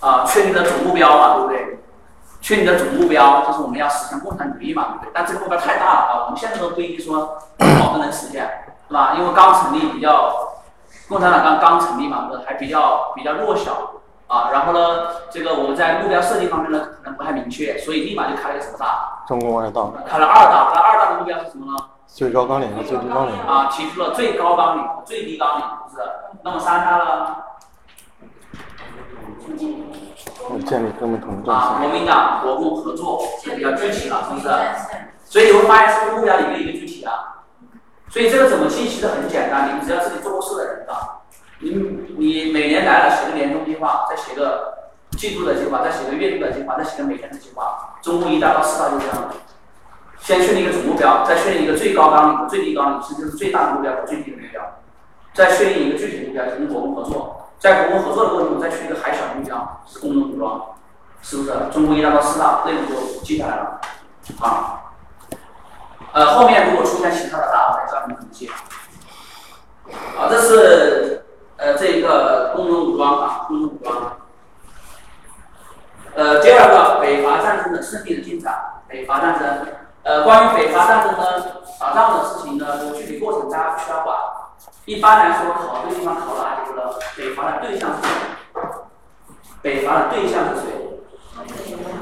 [0.07, 1.79] 啊，确定的总目标嘛，对不对？
[2.39, 5.11] 确定的总目标就是我们要实现共产主义嘛，对不对？
[5.13, 8.47] 但这个目标太大了啊，我们现在都不一定说保证能实现，
[8.87, 9.15] 是吧？
[9.17, 10.31] 因为刚成立比较，
[11.09, 13.71] 共产党刚刚成立嘛，还比较比较弱小
[14.27, 14.49] 啊。
[14.53, 14.79] 然后呢，
[15.29, 19.25] 这个我们在目标设定方面呢，可能不太明确，所以立马就开了个什么大？
[19.27, 19.81] 中共二大。
[20.07, 21.85] 开了二大，那二大的目标是什么呢？
[22.05, 23.33] 最高纲领和最低纲领。
[23.41, 26.09] 啊，提出了最高纲领、最低纲领，是不是？
[26.43, 27.35] 那么三大呢？
[30.65, 31.89] 建立根本统一战啊，线。
[31.89, 34.49] 国民党、国共合作就比较具体了，是不是？
[35.25, 37.43] 所以你会发现，是不是目标一个一个具体啊？
[38.09, 41.21] 所以这个怎么记其实很简单，你们只要自己做过事的人啊，
[41.59, 41.69] 你
[42.17, 49.33] 你每年来了写个年终计划，再写个季度的计划，再写个月度的计划，再写个每天的计划，中共一大到四大就这样了。
[50.19, 54.61] 先确定一个总目标，再确定一个最高纲领和最低纲领，其实就是最大的目标和最低的目标，
[55.33, 57.46] 再确定一个具体的目标，就是国共合作。
[57.59, 60.75] 在国共合作的过程中，再去一个海小目标，是工农武装，
[61.21, 61.51] 是不是？
[61.71, 63.81] 中共一大到四大内容就记下来了，
[64.41, 64.83] 啊。
[66.13, 68.49] 呃，后面如果出现其他的大，我再教你们怎么记。
[70.17, 71.25] 啊，这是
[71.57, 74.17] 呃这一个工农武装啊，工农武装。
[76.15, 79.67] 呃，第二个北伐战争的胜利的进展，北伐战争。
[80.03, 81.43] 呃，关于北伐战争呢，
[81.79, 84.15] 打仗的事情呢，具体过程大家不需要管。
[84.87, 86.97] 一般来说，考这个地方考哪几个？
[87.17, 88.09] 北伐的对象是谁？
[89.61, 90.67] 北伐的对象是谁？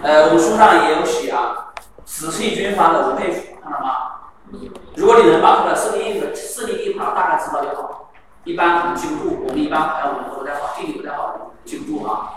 [0.03, 1.73] 呃，我们书上也有写啊，
[2.05, 3.87] 直系军阀的吴佩孚，看到吗？
[4.95, 8.11] 如果你能把他的势力地势力地盘大概知道就好，
[8.43, 9.43] 一般可能记不住。
[9.47, 12.33] 我们一般还有我们不太好，地理不太好，记不住啊。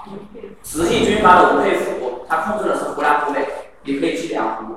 [0.62, 3.46] 直系军阀的吴佩孚，他控制的是湖南、湖北，
[3.82, 4.76] 你可以记两湖。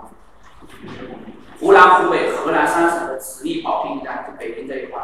[1.61, 4.99] 湖南、湖北、河南三省的直隶、保定一带，就北京这一块，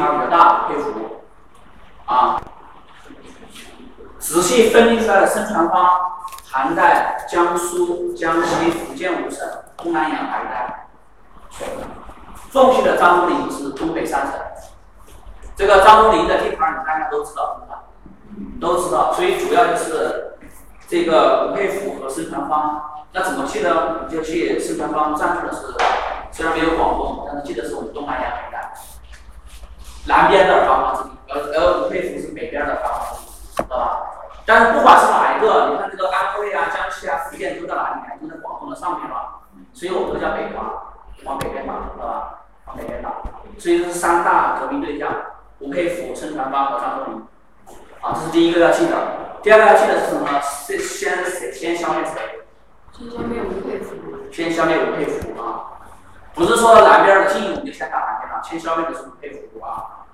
[0.00, 0.90] 盘比较大，佩服
[2.06, 2.40] 啊。
[4.18, 6.00] 仔细分离出来的孙传芳，
[6.50, 10.88] 涵盖江苏、江西、福建五省、东南沿海一带。
[12.50, 14.34] 重系的张作霖是东北三省。
[15.56, 17.60] 这个张作霖的地盘，你大家都知道，
[18.60, 20.38] 都知道，所以主要就是
[20.88, 22.82] 这个吴佩孚和孙传芳。
[23.12, 24.06] 那怎么去呢？
[24.06, 25.74] 你就去孙传芳占据的是，
[26.30, 28.72] 虽然没有广东，但是记得是我们东南沿海一带，
[30.06, 34.06] 南边的繁华之地，而而吴佩孚是北边的繁华之地，知道吧？
[34.46, 38.18] 但是不管是哪一个，你看这个安徽啊、江西啊、福建都在哪里面？
[38.20, 39.40] 都在广东的上面嘛，
[39.72, 42.38] 所以我们都叫北伐，往北边打，知道吧？
[42.66, 43.12] 往北边打，
[43.58, 45.12] 所以这是三大革命对象：
[45.60, 47.26] 吴佩孚、孙传芳和张作霖。
[48.00, 48.96] 啊，这是第一个要记的。
[49.42, 50.40] 第二个要记的是什么呢？
[50.42, 52.40] 先先谁先消灭谁？
[52.92, 54.32] 先消灭吴佩孚。
[54.32, 55.79] 先消灭吴佩孚啊，
[56.40, 60.08] 不是说南边的晋我们就先打南边了，先消灭的是吴佩孚啊，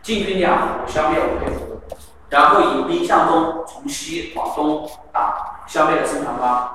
[0.00, 1.80] 进军两湖消灭吴佩孚，
[2.28, 6.72] 然后引兵向东，从西往东打，消灭了孙传芳，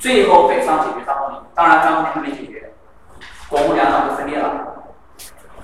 [0.00, 2.74] 最后北上解决张作霖，当然张作霖还没解决，
[3.48, 4.50] 国共两党就分裂了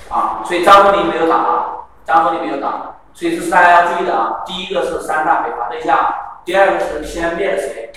[0.09, 7.90] 啊，所以张作霖没有打，张作霖没有打，所以是大家要注意的啊，第一个是三大北伐对象，第二个是先灭了谁？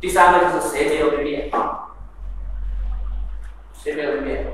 [0.00, 1.89] 第三个就是谁没有被灭啊？
[3.82, 4.46] 谁没有被灭？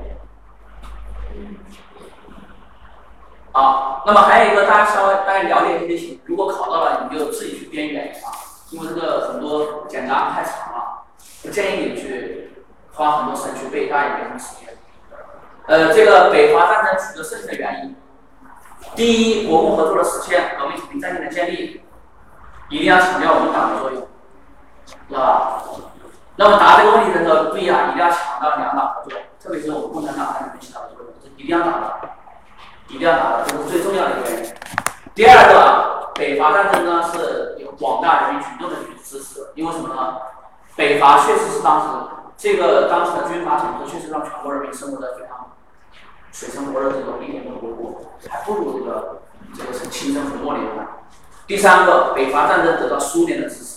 [3.51, 6.21] 好，那么还有一个大家稍微大家了解一些就行。
[6.25, 8.31] 如果考到了，你就自己去编远啊，
[8.69, 11.03] 因为这个很多简答太长了，
[11.43, 12.51] 不建议你去
[12.93, 14.77] 花很多时间去背，大家也没什么时间。
[15.65, 17.95] 呃，这个北伐战争取得胜利的原因，
[18.95, 21.81] 第一，国共合作的实现，革命统一战线的建立，
[22.69, 24.07] 一定要强调我们党的作用。
[25.09, 25.63] 知道吧？
[26.39, 32.09] 那么答这个问题的时候，注意啊，一定要强调两党合作，特别是我们共产党在里面起到的作用，是一定要打的，
[32.89, 34.53] 一定要打的，这是最重要的一个原因。
[35.15, 40.17] 第二个，北伐战争呢是有广大人民群众的支持，因为什么呢？
[40.75, 41.87] 北伐确实是当时
[42.37, 45.53] 这个当时的军阀统治，确实让全国人民生活的非常
[46.31, 49.21] 水深火热这种一点都不过，还不如这个
[49.57, 50.83] 这个是清政府末年呢。
[51.47, 53.76] 第三个，北伐战争得到苏联的支持。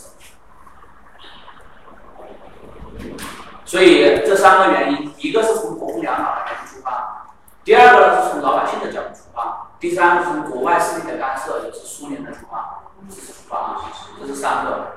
[3.71, 7.29] 所以这三个原因，一个是从国共两党的角度出发，
[7.63, 13.81] 第二个呢是从老百姓的角度出发，第三个从国外势力的干涉，也是苏联的出发，支持出发，
[14.19, 14.89] 这是三个。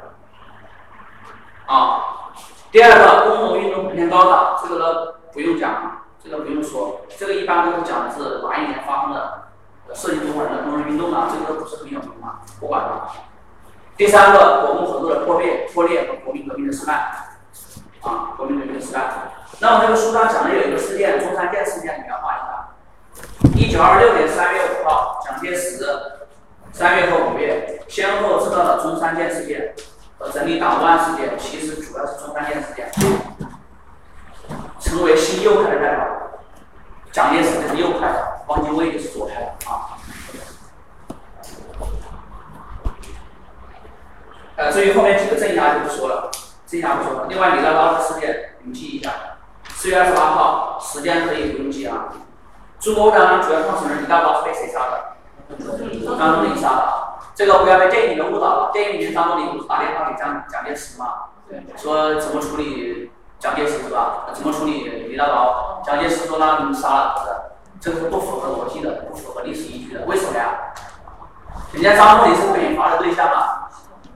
[1.67, 2.33] 啊，
[2.71, 9.49] 第二个工农运动普遍高涨，这个呢不用讲，这个不用说，这个一般都是讲的是哪一年发生的，
[9.93, 13.07] 涉及中国人的工人运动啊，这个不是很有名嘛，不管它。
[13.95, 17.29] 第三个，国共合作的破裂、破裂和国民革命的失败。
[18.04, 19.02] 啊，国民革命的失败。
[19.60, 22.70] 那我们这个书上讲的有一个事件，中山舰事件，你要画一下。
[23.56, 25.80] 一九二六年三月五号，蒋介石
[26.72, 29.74] 三月和五月先后制造了中山舰事件
[30.18, 32.92] 和整理党务案事件，其实主要是中山舰事件，
[34.80, 36.08] 成为新右派的代表。
[37.12, 39.96] 蒋介石就是右派的，汪精卫就是左派啊。
[44.56, 46.32] 呃，至于后面几个镇压就不说了，
[46.73, 47.27] 镇压不说了。
[47.29, 49.12] 另外，李大钊的事件你们记一下，
[49.69, 52.05] 四月二十八号，时间可以不用记啊。
[52.79, 55.13] 中国共产党主要创始人李大钊是被谁杀的？
[56.17, 57.19] 张作霖杀的啊。
[57.36, 58.71] 这个不要被电影里面误导了。
[58.73, 61.29] 电影里面张作霖不是打电话给蒋蒋介石吗？
[61.77, 64.25] 说怎么处理蒋介石是吧？
[64.33, 65.86] 怎么处理李大钊？
[65.86, 67.29] 蒋介石说让你们杀了，是
[67.79, 70.05] 这个是不符合逻辑的，不符合历史依据的。
[70.05, 70.73] 为什么呀？
[71.71, 73.69] 人家张作霖是北伐的对象啊。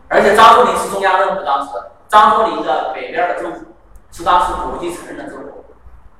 [0.10, 1.70] 而且张作霖是中央政府，当时
[2.10, 3.66] 张作霖的北边的政府
[4.12, 5.66] 是当时国际承认的政府，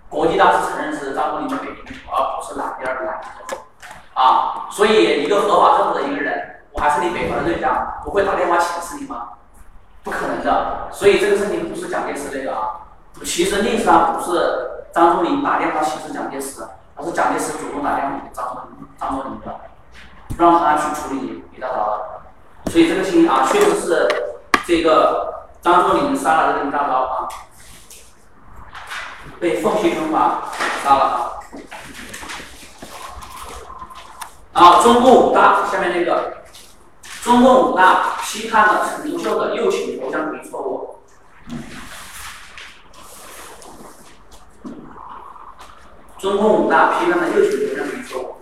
[0.10, 3.66] 国际当时承认是张作霖的北平政府，而不是南边的南平政府
[4.14, 4.68] 啊。
[4.70, 9.30] 所以一个合法政府的一个人，我还是你北方的对象，不会打电话请示你吗？
[10.04, 10.88] 不可能的。
[10.92, 12.88] 所以这个事情不是蒋介石这个啊，
[13.24, 16.62] 其实历史上不是张作霖打电话请示蒋介石，
[16.96, 19.60] 而是蒋介石主动打电话给张作霖，张作霖的，
[20.38, 22.72] 让他去处理李大钊的。
[22.72, 24.08] 所以这个事情啊，确实是
[24.66, 27.28] 这个当初你们杀了这个大钊啊，
[29.40, 30.44] 被奉系军阀
[30.84, 31.34] 杀了啊。
[34.54, 36.44] 然后中共五大下面这个，
[37.22, 40.98] 中共五大批判了陈独秀的右倾投降主义错误。
[46.18, 48.36] 中共五大批判了右倾投降主义错误，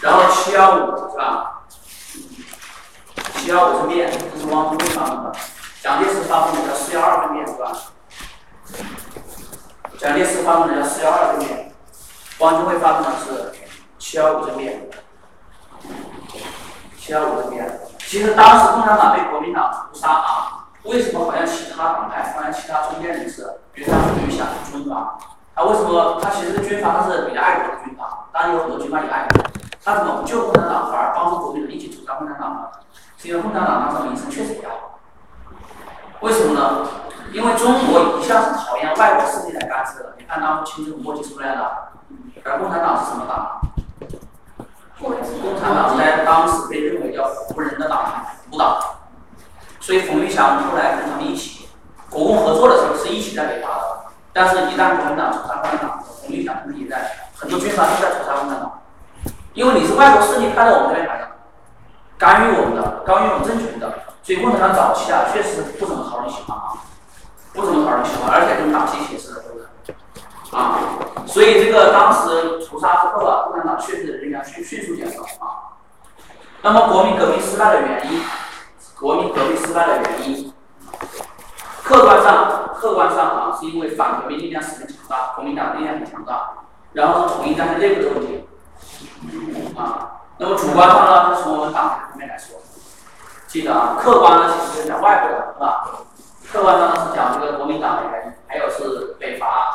[0.00, 1.64] 然后七幺五是吧？
[3.34, 5.32] 七幺五政变，这是汪精卫发动的；
[5.86, 7.70] 蒋介石发动的叫四幺二政变，是吧？
[9.96, 11.72] 蒋介石发动的叫四幺二政变，
[12.40, 13.52] 汪精卫发动的是
[13.96, 14.90] 七幺五政变。
[16.98, 23.96] 七幺五政变，其实当时共产党被国民党屠杀啊，为什么好像其他党派，好像其他中间人士，比如像
[24.26, 25.16] 余下军阀，
[25.54, 29.40] 他为什么他其实军阀他是比较爱国的军阀，当然有很多军阀也爱国，
[29.84, 32.62] 他怎么不救共产党，反而帮助国民党一起屠杀共产党呢？
[33.22, 34.68] 因为共产党当时名声确实比较，
[36.20, 36.88] 为什么呢？
[37.32, 40.14] 因为中国一向是讨厌外国势力来干涉的。
[40.18, 41.70] 你看当初清政府起出来的，
[42.44, 43.60] 而共产党是什么党？
[44.98, 48.78] 共产党在当时被认为叫胡人的党，胡党。
[49.80, 51.68] 所以冯玉祥后来跟他们一起，
[52.08, 53.84] 国共合作的时候是一起在北伐的。
[54.32, 58.82] 但是，一旦国民党屠杀共产党，冯玉祥他们也在，很多军阀都在屠杀共产党，
[59.54, 61.28] 因为你是外国势力派到我们这边来的。
[62.18, 63.92] 干预我们的，干预我们政权的，
[64.26, 66.82] 所以共产党早期啊，确实不怎么讨人喜欢啊，
[67.52, 70.56] 不怎么讨人喜欢，而且跟党系铁丝的，是不是？
[70.56, 70.80] 啊，
[71.28, 75.78] 所以这个当时屠杀之后啊，共产党确实人员迅迅速减少啊。
[76.62, 78.20] 那么国民革命失败的原因，
[78.98, 80.52] 国民革命失败的原因，
[81.84, 86.50] 客观上客观上啊，是因为反革命力量十分强大，国民党力量很强大，
[86.94, 88.44] 然后是统一战线内部的问题，
[89.78, 90.18] 啊。
[90.38, 92.58] 那么主观上呢，从我们党派方面来说，
[93.46, 95.88] 记得啊，客观呢其实是讲外部的，是吧？
[96.52, 99.74] 客观上呢是讲这个国民党的原因，还有是北伐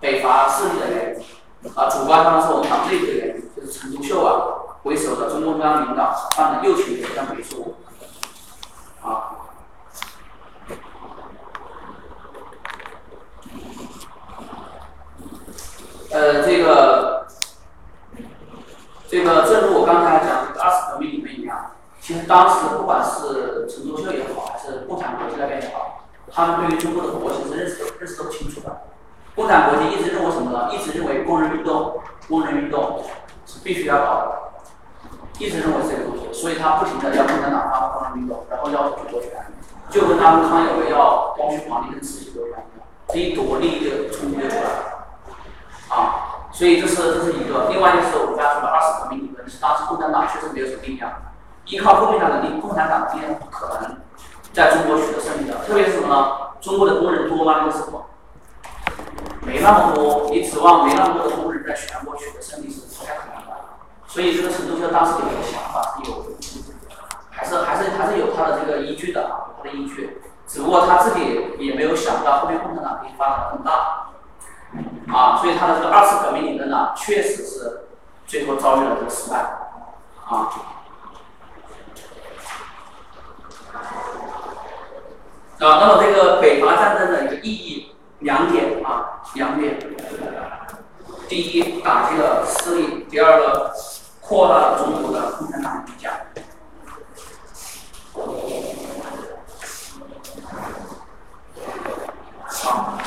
[0.00, 7.76] 北伐势力的原因，啊，主观上是我们党内部的原因，就是陈独秀啊为首的中共中央领导犯了右倾投降主义错误，
[9.00, 9.32] 啊，
[16.10, 17.22] 呃，这个。
[19.08, 21.72] 这个正如我刚才讲这个二次革命里面一样，
[22.02, 28.82] 其实当时不管是陈独秀也好，还是共产国际那边也好，他们对于中国的国情是认识认识都不清楚的。
[29.36, 30.68] 共产国际一直认为什么呢？
[30.74, 33.04] 一直认为工人运动，工人运动
[33.46, 34.42] 是必须要搞的，
[35.38, 39.30] 一直认为这个东西，所以他不停的要共产党发动工人运动，然后要夺权，
[39.88, 45.06] 就跟他们康有为要光绪皇帝跟慈禧夺权一样，这一夺利益的冲突就出来了，
[45.88, 46.50] 啊。
[46.50, 51.10] 所以这是这是一个，另外就是我们刚才说的二十革命理论，是当时共产党确实没有什么力量，
[51.66, 53.96] 依靠共产党的力，共产党的力量不可能
[54.52, 55.64] 在中国取得胜利的。
[55.66, 56.52] 特别是什么呢？
[56.60, 57.60] 中国的工人多吗？
[57.60, 58.06] 那个时候
[59.40, 63.52] 没那么多，你指望没那么多的工人在全国取得胜利是不太可能的。
[64.06, 66.24] 所以这个陈独秀当时的一个想法是有，
[67.30, 70.20] 还是还是还是有他的这个依据的啊，有他的依据。
[70.46, 74.12] 只不过他自己也没有想到后面共产党可以发展更大。
[75.12, 77.86] 啊，所以他的这个二次革命理论呢，确实是
[78.26, 79.38] 最后遭遇了这个失败，
[80.26, 80.48] 啊。
[85.58, 89.78] 啊，那么这个北伐战争的意义两点啊，两点。
[91.28, 93.72] 第一，打击了势力；第二个，
[94.20, 94.48] 扩。
[94.48, 96.12] 大了中国的共产党影响。
[102.44, 102.98] 好，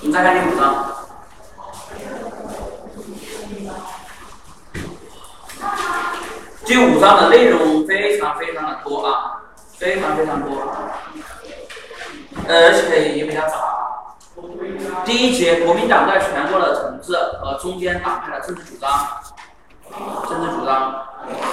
[0.00, 0.86] 我们再看第五章。
[6.64, 9.39] 第五章的内容非常非常的多啊，
[9.80, 10.60] 非常非常多，
[12.46, 13.54] 而且也比较杂。
[15.06, 18.90] 第一节，国民党在全国的统治和中间党派的政治主张，
[20.28, 21.06] 政治主张，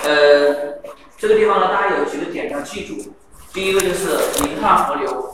[0.04, 0.76] 呃，
[1.18, 3.14] 这个地方呢，大家有几个点要记住。
[3.54, 5.34] 第一个就是宁汉合流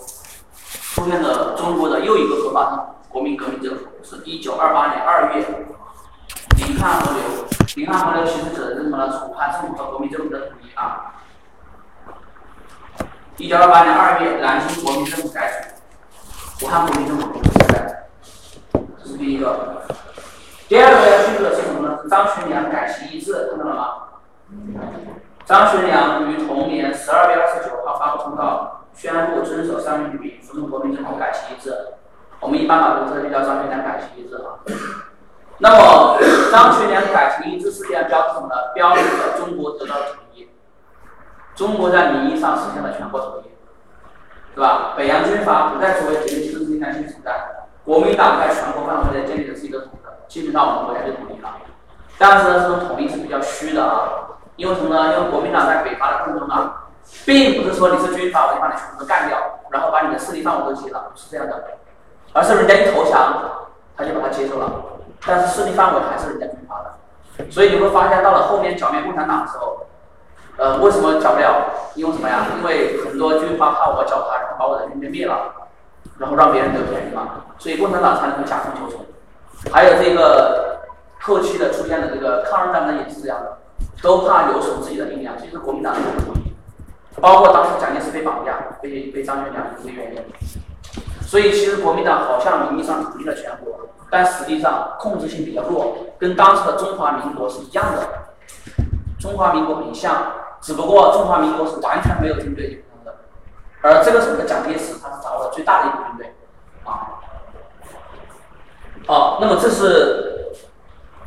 [0.93, 5.43] 出现了中国的又一个合法的国民革命政府，是一九二八年二月，
[6.57, 7.23] 宁汉合流。
[7.75, 9.09] 宁汉合流其实指的是什么呢？
[9.09, 11.09] 楚汉政府和国民政府的统一啊。
[13.37, 15.49] 一九二八年二月，南京国民政府改
[16.59, 17.39] 组，武汉国民政府不
[17.73, 18.05] 在，
[19.01, 19.81] 这是第一个。
[20.69, 21.99] 第二个要记住的是什么呢？
[22.07, 23.87] 张学良改旗易帜，看到了吗？
[25.45, 31.75] 张学良于同年十二月二十九号发布通告，宣布遵守三民主义，服从国民政府改旗易帜。
[32.39, 34.61] 我们一般把这个就叫张学良改旗易帜啊。
[35.57, 36.19] 那么，
[36.51, 38.55] 张学良改旗易帜事件标志什么呢？
[38.75, 39.95] 标志着中国得到，
[41.55, 44.93] 中国在名义上实现了全国统一，是吧？
[44.97, 47.31] 北洋军阀不再作为敌人政治力量性存在，
[47.85, 51.49] 国民党在全国范围内建立的是一个统治，基本上我们国家就统一了。
[52.17, 55.13] 但是呢，这种统一是比较虚的啊，因为什么呢？
[55.13, 56.89] 因为国民党在北伐的过程中啊，
[57.25, 59.37] 并不是说你是军阀我就把你全部都干掉，
[59.69, 61.63] 然后把你的势力范围都截了，不是这样的，
[62.33, 63.33] 而是人家一投降，
[63.97, 64.71] 他就把他接受了。
[65.25, 69.85] 但是势力范围还是人家军阀的，所以你会发现到了后面剿灭共产党的时候，
[70.57, 71.65] 呃，为什么剿不了？
[71.95, 72.45] 因为什么呀？
[72.57, 75.51] 因为很多军阀怕我剿他，然后把我的军队灭了，
[76.19, 79.03] 然后让别人得便宜嘛，所以共产党才能够假装求存。
[79.71, 80.81] 还有这个
[81.21, 83.57] 后期的出现的这个抗日战争也是这样的，
[84.01, 86.53] 都怕留存自己的力量，这就是国民党的主意。
[87.19, 90.21] 包括当时蒋介石被绑架，被被张学良这个原因。
[91.21, 93.79] 所以其实国民党好像名义上统一了全国。
[94.11, 98.07] 但实际上控制性比较弱，跟当时的中华民国是一样的。
[99.23, 103.15] 中华民国很像，只不过中华民国是完全没有军队的，
[103.81, 106.35] 而这个时候的蒋介石他是掌握了最大的一个军队，
[106.83, 107.23] 啊。
[109.07, 110.51] 好，那么这是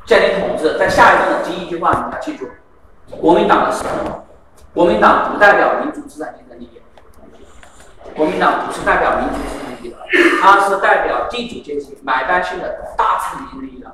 [0.05, 2.51] 建立统治，在下一段的第一句话你要记住：
[3.19, 4.25] 国民党的什么？
[4.75, 6.83] 国民党不代表民主资产阶级的利益，
[8.15, 9.97] 国民党不是代表民主资产阶级的。
[10.43, 13.91] 它是代表地主阶级买单性的大资产阶级的利益的。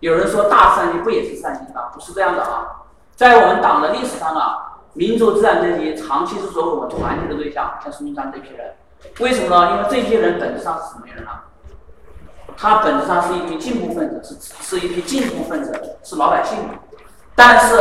[0.00, 1.82] 有人说大资产阶级不也是资产阶级吗？
[1.92, 2.82] 不是这样的啊，
[3.16, 8.74] 在我们党的历史上啊，民族资产阶级长期是作为我们团结的对象，像孙中山这批人。
[9.20, 9.70] 为什么呢？
[9.70, 11.30] 因为这些人本质上是什么人呢？
[12.56, 16.58] 他本质上是一批进步分子，是是一批进步分子，是老百姓。
[17.36, 17.76] 但是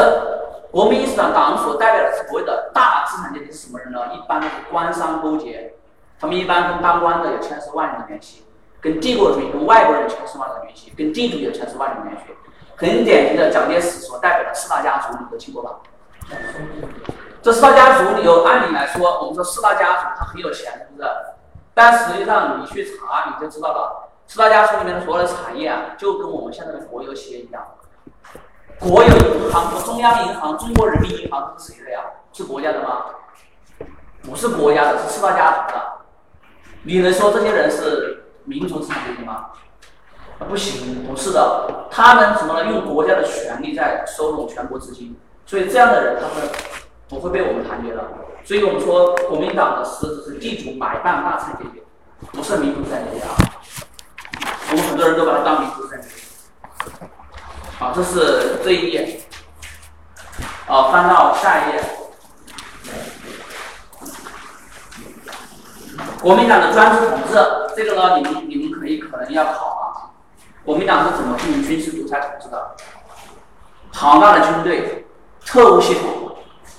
[0.72, 4.00] 国民意识党党所代表的所谓的大资产阶级是什么人呢？
[4.14, 5.74] 一般都是官商勾结。
[6.20, 8.44] 他们一般跟当官的有千丝万缕的联系，
[8.80, 12.34] 跟帝国主义、跟外国人有千丝万缕的联系，跟地主有千丝万缕的联系。
[12.76, 15.80] 很典型的蒋介石所代表的四大家族，你都听过吧？
[17.42, 21.10] 这四大家族有按理来说，我们说四大家族他很有钱，是不是？
[21.74, 27.64] 但实际上你去查你就知道了，四大家族里面的所有的产业啊，就跟我们现在的国有企业一样。
[28.80, 32.00] 国有银行和中央银行、中国人民银行是谁的呀？
[32.32, 33.06] 是国家的吗？
[34.24, 35.84] 不是国家的，是四大家族的。
[36.84, 39.50] 你能说这些人是民族资产阶级吗？
[40.50, 42.72] 不行，不是的，他们什么呢？
[42.72, 45.16] 用国家的权力在收拢全国资金，
[45.46, 46.50] 所以这样的人他们
[47.10, 48.04] 不会被我们团结的。
[48.44, 51.84] 所以我们说，国民党的实质是地主买办大资产阶级，
[52.32, 53.30] 不是民族资产阶级啊。
[54.72, 56.14] 我们很多人都把它当民族资产阶级。
[57.80, 59.22] 好，这是这一页。
[60.66, 61.84] 好，翻到下一页。
[66.22, 67.34] 国民党的专制统治，
[67.76, 70.13] 这个呢，你们你们可以可能要考啊。
[70.66, 72.76] 国民党是怎么进行军事独裁统治的？
[73.92, 75.06] 庞大的军队、
[75.46, 76.36] 特务系统、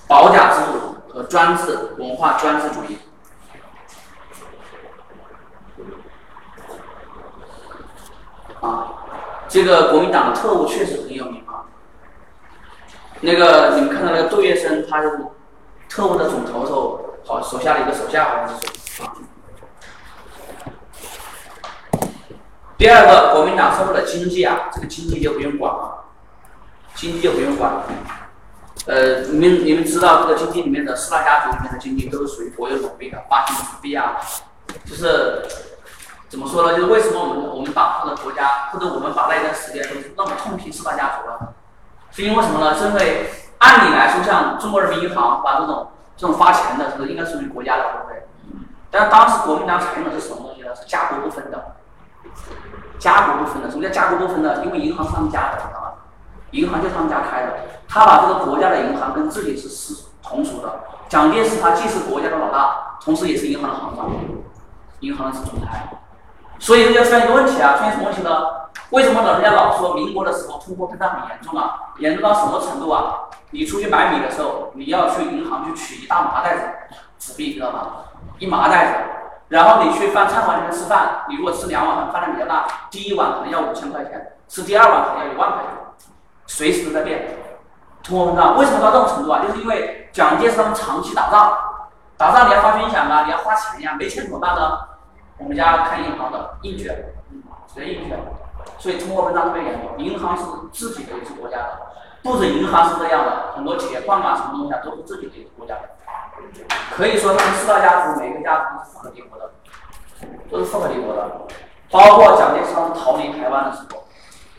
[0.08, 2.98] 保甲制度和专制文化专制主义。
[8.60, 8.94] 啊，
[9.48, 11.62] 这个国民党的特务确实很有名啊。
[13.20, 15.24] 那个你们看到那个杜月笙，他是
[15.88, 19.12] 特务的总头头，好手下的一个手下好像是啊。
[22.84, 26.04] 第二个，国民党收入的经济啊，这个经济就不用管了，
[26.94, 27.72] 经济就不用管。
[28.84, 34.20] 呃，你们你们知道这个经济里面的四大家族里面的经济都是属于国有储备的，发行纸币啊，
[34.84, 35.46] 就是
[36.28, 36.76] 怎么说呢？
[36.76, 41.54] 就是为什么我们我们党或者国家或者我们把那一段时间都是那么痛批四大家族呢？
[42.10, 42.76] 是因为什么呢？
[42.78, 43.30] 是因为
[43.60, 48.28] 按理来说，像中国人民银行把这种这种发钱的，这个应该属于国家的，对不对？
[48.90, 50.76] 但当时国民党采用的是什么东西呢？
[50.76, 51.76] 是家国不分的，
[52.98, 53.70] 家国不分的。
[53.70, 54.64] 什么叫家国不分呢？
[54.64, 55.88] 因为银行是他们家的，知道吗？
[56.52, 57.52] 银行就是他们家开的，
[57.88, 60.80] 他把这个国家的银行跟自己是是同属的。
[61.08, 64.10] 蒋介石他既是国家的老大，同时也是银行的行长，
[65.00, 65.88] 银行的是总裁。
[66.58, 68.30] 所以这就出现一个问题啊，出现什么问题呢？
[68.90, 71.92] 为什么老人家老说民国的时候通货膨胀很严重啊？
[71.98, 73.28] 严重到什么程度啊？
[73.50, 76.62] 你出去买米的时候，你要去银行去取一大麻袋子
[77.18, 77.86] 纸币，知道吗？
[78.38, 78.92] 一麻袋子。
[79.48, 85.70] 然后你去饭餐馆里面吃饭，你如果吃两碗饭，饭量比较大，第一碗可能要五千块钱，吃第二碗可能要一万块钱，
[86.46, 87.38] 随时都在变。
[88.02, 89.40] 通货膨胀为什么到这种程度啊？
[89.42, 91.56] 就是因为蒋介石他们长期打仗，
[92.16, 94.78] 打仗你要发军饷啊，你要花钱呀，没钱怎么办呢？
[95.38, 96.94] 我们家开银行的印券，
[97.66, 98.18] 直接印券，
[98.78, 99.98] 所以通货膨胀特别严重。
[99.98, 101.12] 银行是自己，的，
[102.24, 105.76] 不止银行是这样的，很多企业矿啊，什么东西啊，都是自己的，也是国家。
[106.96, 109.50] 可以说他们四大家族每个家族都是富可敌国的，
[110.50, 111.42] 都是富可敌国的。
[111.90, 114.04] 包括蒋介石他们逃离台湾的时候，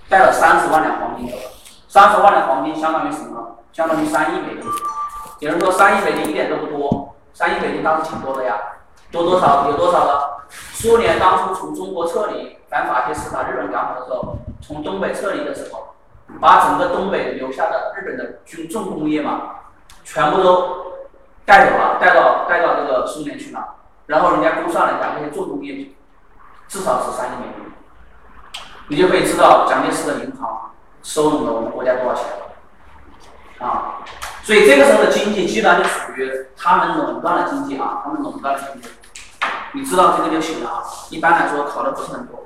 [0.08, 1.42] 带了三十万两黄金走了，
[1.88, 3.58] 三十万两黄金相当于什么？
[3.74, 4.72] 相当于三亿美金。
[5.40, 8.56] 有人说三亿美金一点都不多，三亿美金当时挺多的呀，
[9.12, 9.68] 多多少？
[9.72, 10.22] 有多少呢？
[10.50, 15.95] 苏联当初从中国撤离，反法西斯把日本赶跑的时候，从东北撤离的时候，
[16.40, 19.42] 把整个东北留下的日本的军重工业嘛，
[20.04, 20.94] 全部都
[21.46, 23.76] 带走了，带到带到这个苏联去了。
[24.08, 25.90] 然后人家估算了一下，那些重工业
[26.68, 27.72] 至少是三亿美元，
[28.90, 30.72] 你就可以知道蒋介石的银行
[31.02, 34.04] 收拢了我们国家多少钱了啊！
[34.44, 38.90] 所以这个时候的经济基本上就属于他们垄断了经济啊，他们垄断了经济。
[39.74, 42.44] 你知道这个就行了啊，一般来说考的不是很多。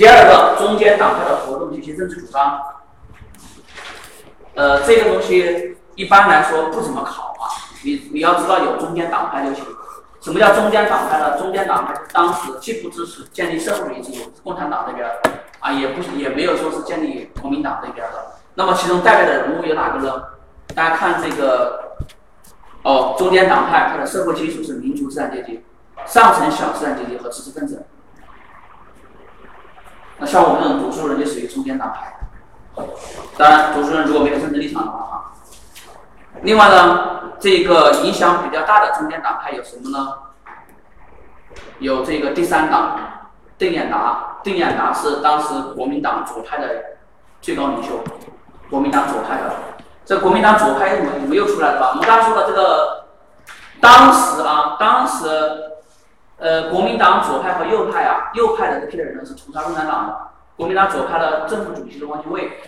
[0.00, 2.58] 第二个，中间党派的活动及其政治主张，
[4.54, 7.44] 呃，这个东西一般来说不怎么考啊，
[7.84, 9.62] 你你要知道有中间党派就行。
[10.22, 11.36] 什么叫中间党派呢？
[11.38, 15.06] 中间党派当时既不支持建立社会主义制度，共产党这边
[15.58, 18.36] 啊，也不也没有说是建立国民党这边的。
[18.54, 20.22] 那么其中代表的人物有哪个呢？
[20.74, 21.78] 大家看这个。
[22.84, 25.62] 哦，中间党派它的社会基础是民族资产阶级、
[26.06, 27.84] 上层小资产阶级和知识分子。
[30.20, 32.14] 那像我们这种读书人就属于中间党派。
[33.36, 35.32] 当然，读书人如果没有政治立场的话哈。
[36.42, 40.14] 另外呢，这个影响比较大的中间党派有什么呢？
[41.78, 42.98] 有这个第三党，
[43.58, 44.26] 邓演达。
[44.42, 46.66] 邓演达是当时国民党左派的
[47.42, 48.02] 最高领袖，
[48.70, 49.52] 国民党左派的。
[50.04, 51.88] 这国民党左派怎么没有出来了吧？
[51.90, 53.06] 我们刚才说的这个，
[53.80, 55.26] 当时啊，当时，
[56.40, 60.16] 呃，国民党左派和右派啊，右派的这批人呢是屠杀共产党的。
[60.56, 62.60] 国民党左派的政府主席是汪精卫，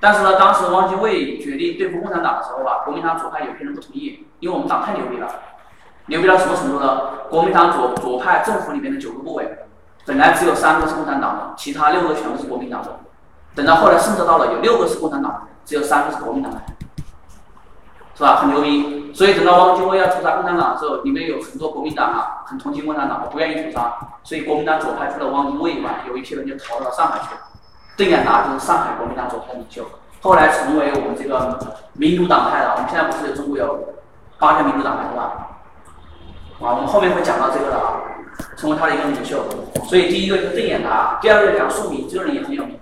[0.00, 5.28] 但是呢，当时汪精卫决定对付共产党的时候吧，国民党左派有批人不同意，因为我们党太牛逼了，
[6.06, 7.02] 牛逼到什么程度呢？
[7.28, 9.46] 国民党左左派政府里面的九个部委，
[10.06, 12.98] 本来只有三个是共产党的，其他六个全部是国民党的。
[13.54, 16.60] 等到后来甚至到了有六个是共产党，只有三个是国民党的。
[18.18, 18.40] 是吧？
[18.42, 27.40] 很牛逼，所以等到汪精卫要屠杀共产党的时候，里面有很多国民党啊，很同情共产党，不愿意屠杀，所以国民党左派除了汪精卫以外，有一批人就逃到了上海去了。
[27.96, 29.84] 邓演达就是上海国民党左派领袖，
[30.20, 31.60] 后来成为我们这个
[31.92, 32.72] 民主党派的。
[32.72, 33.94] 我们现在不是有中国有
[34.36, 35.46] 八个民主党派是吧？
[36.60, 38.02] 啊，我们后面会讲到这个的啊，
[38.56, 39.44] 成为他的一个领袖。
[39.84, 42.80] 所以第一个就是邓演达，第二个梁漱溟，这个人也很有名。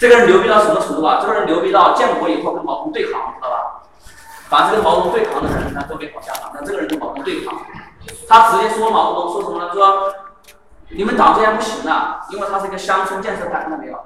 [0.00, 1.20] 这个人牛逼到什么程度啊？
[1.22, 3.56] 这个人牛逼到建国以后跟毛泽东对抗，知道吧？
[4.52, 6.50] 凡是跟毛泽东对抗的人，那都没好下场。
[6.52, 7.56] 那这个人跟毛泽东对抗，
[8.28, 9.72] 他直接说毛泽东说什么呢？
[9.72, 10.12] 说
[10.90, 13.98] 你们党这样不行啊，因为他是一个乡村建设派，看到没有？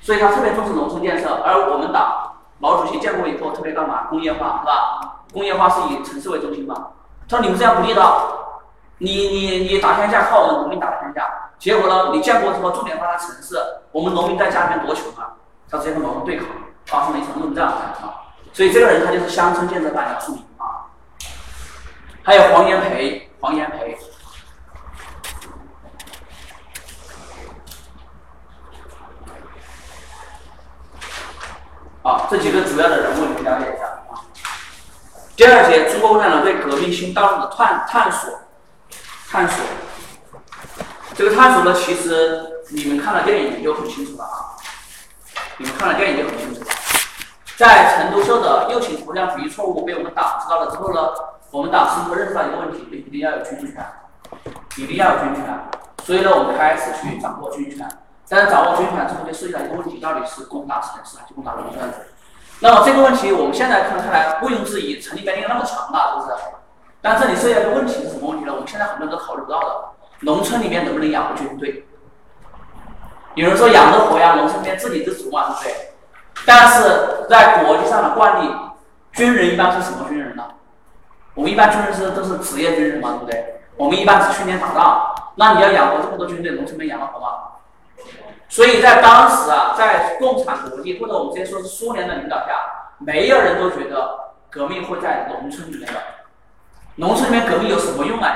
[0.00, 1.32] 所以他特别重视农村建设。
[1.44, 4.08] 而我们党毛主席建国以后特别干嘛？
[4.10, 5.22] 工业化，是吧？
[5.32, 6.88] 工业化是以城市为中心嘛。
[7.28, 8.56] 他说你们这样不地道，
[8.98, 11.24] 你你你打天下靠我们农民打天下，
[11.56, 13.56] 结果呢，你建国之后重点发展城市，
[13.92, 15.38] 我们农民在家里面多穷啊！
[15.70, 16.48] 他直接跟毛泽东对抗，
[16.86, 18.24] 发生了一场论战啊。
[18.58, 20.90] 所以这个人他就是乡村建设派的著名啊，
[22.24, 23.96] 还有黄炎培，黄炎培，
[32.02, 34.26] 啊，这几个主要的人物你们了解一下啊。
[35.36, 38.40] 第二节，中国共产党对革命新道路的探探索，
[39.30, 39.64] 探索，
[41.14, 44.58] 这个探索呢，其实你们看了电影就很清楚了啊，
[45.58, 46.66] 你们看了电影就很清楚了。
[47.58, 51.10] 在陈独秀的右倾图像主义错误被我们党知道了之后呢，
[51.50, 53.84] 我们党深刻认识到一个问题，就一定要有军权，
[54.76, 55.42] 一定要有军权。
[56.04, 57.84] 所以呢，我们开始去掌握军权。
[58.28, 61.92] 但是掌握军权之后，就涉及到一个问题，到底是攻打城市还是攻打农村？
[62.60, 66.44] 那么这个问题我们现在看看来毋庸置疑，成立编定那么长了，是不是？
[67.02, 68.52] 但这里涉及到一个问题是什么问题呢？
[68.52, 69.84] 我们现在很多人都考虑不到的，
[70.20, 71.88] 农村里面能不能养活军队？
[73.34, 75.87] 有人说养得活呀，农村里面自给自足嘛，对不对？
[76.46, 78.50] 但是在国际上的惯例，
[79.12, 80.44] 军人一般是什么军人呢？
[81.34, 83.60] 我们一般军人是都是职业军人嘛，对不对？
[83.76, 87.26] 我们一般是训练打仗，那你要养活这么多军队，农村没养得活吗？
[88.48, 96.00] 所以在当时啊，在共产国际或者我们直接说是苏联的领导下，没有人都觉得革命会在农村里面的。
[96.96, 98.32] 农村里面革命有什么用啊？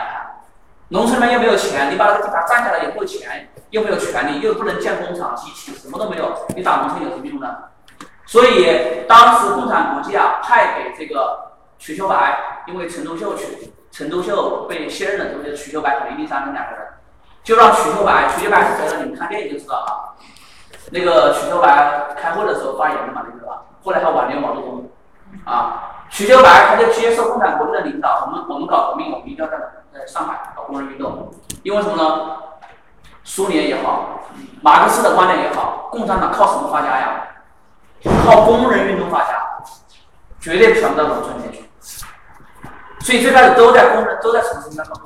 [0.88, 7.48] 农村里面又没有钱，你把那个地方占下来也没有钱，又没有权利，又不能建工厂、机器，什么都没有，你打农村有什么用呢？
[8.32, 16.86] 所以当时共产国际啊，派给这个瞿秋白，因为陈独秀去，陈独秀被卸任的时候，就瞿秋白和林立三这两个人，
[17.44, 19.02] 就让瞿秋白，瞿秋白是谁呢？
[19.04, 20.16] 你们看电影就知道啊。
[20.92, 23.64] 那个瞿秋白开会的时候发言的嘛，那个吧？
[23.84, 24.88] 后来他挽留毛泽东，
[25.44, 26.06] 啊。
[26.08, 29.58] 瞿秋白他就接受共产国际的领导，我们我们搞革命，我们一定要在
[29.92, 31.30] 在上海搞工人运动，
[31.64, 32.38] 因为什么呢？
[33.24, 34.22] 苏联也好，
[34.62, 37.28] 马克思的观点也好，共产党靠什么发家呀？
[38.26, 39.42] 靠工人运动发家，
[40.40, 41.68] 绝对想不到农村里面去。
[43.00, 45.00] 所以最开始都在工人都在城市里面搞，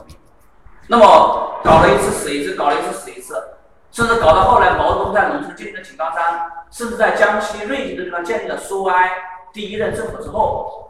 [0.89, 3.43] 那么搞了一次死一次，搞了一次死一次，
[3.91, 9.11] 甚至搞到后来毛泽东在农村建立了井冈山，甚至在江西瑞金的地方建立了苏维埃
[9.53, 10.83] 第一任政府之后。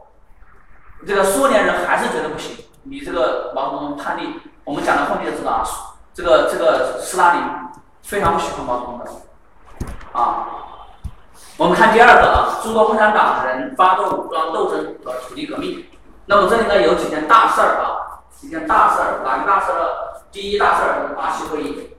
[1.07, 5.63] 这个苏联人还是觉得不行，你这个毛泽东叛逆，我们讲到后面就知道啊，
[6.13, 7.43] 这个这个斯大林
[8.03, 9.05] 非常不喜欢毛泽东的
[10.13, 10.49] 啊。
[11.59, 15.87] 我们看第二个啊，中国共产党人发动武装斗争和土地革命。
[16.27, 20.21] 那么这里呢有几件大事儿啊，几件大事儿，哪个大事儿？
[20.31, 21.97] 第一大事儿是八七会议，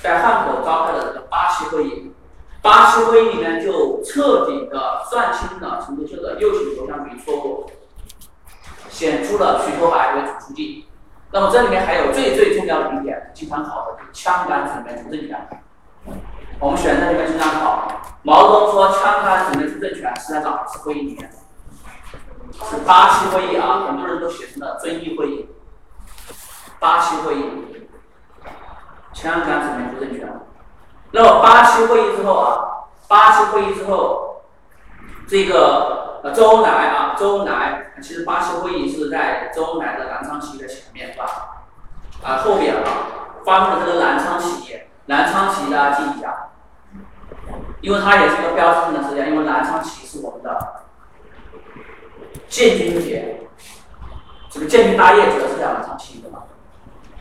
[0.00, 2.14] 在汉口召开的这个八七会议。
[2.62, 7.70] 八七会议里面就彻底的算清了陈独秀的右倾投降主义错误，
[8.88, 10.86] 选出了瞿秋白为总书记。
[11.32, 15.48] 那么这里面还有最最重要的一点，经常考的枪杆子里面出政权。
[16.60, 17.88] 我们选择里面经常考，
[18.22, 21.30] 毛泽东说枪杆子面出政权是在哪是会议里面？
[22.70, 25.48] 是八七会议啊，很多人都写成了遵义会议。
[26.80, 27.88] 八七会议，
[29.12, 30.28] 枪杆子面出政权。
[31.12, 34.42] 那么八七会议之后啊，八七会议之后，
[35.28, 41.24] 这个呃周恩来啊，周恩来其实八七会议是在周恩来的南昌起义的前面是吧？
[42.24, 42.82] 啊后边啊，
[43.44, 46.50] 发动了这个南昌起义，南昌起义大家记一下，
[47.80, 50.84] 因为它也是一个标志性的事件，因为南昌起义是我们的
[52.46, 53.48] 建军节，
[54.50, 56.44] 这个建军大业主要是在南昌起义的嘛，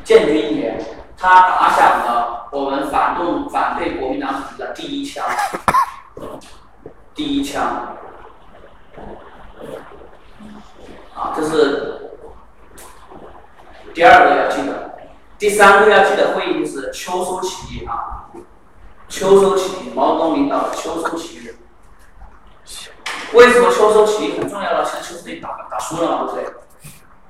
[0.04, 0.78] 建军节。
[1.20, 5.26] 他打响了我们反动反对国民党统治的第一枪，
[7.16, 7.98] 第一枪，
[11.16, 12.12] 啊，这是
[13.96, 14.96] 第二个要记得，
[15.40, 16.57] 第三个要记得会议
[16.92, 18.26] 秋收起义啊，
[19.08, 21.52] 秋收起义，毛泽东领导的秋收起义。
[23.34, 24.86] 为什么秋收起义很重要呢？
[24.86, 26.54] 其实秋收起义打打输了嘛，对不对？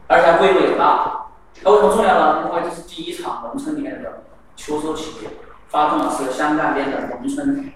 [0.08, 1.26] 而且规模也大。
[1.64, 2.50] 它为什么重要呢？
[2.50, 4.24] 因为这是第一场农村里面的
[4.56, 5.28] 秋收起义，
[5.70, 7.74] 发动的是湘赣边的农村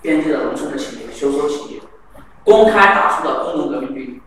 [0.00, 1.82] 边界的农村的起义，秋收起义，
[2.44, 4.22] 公开打出了工农革命军。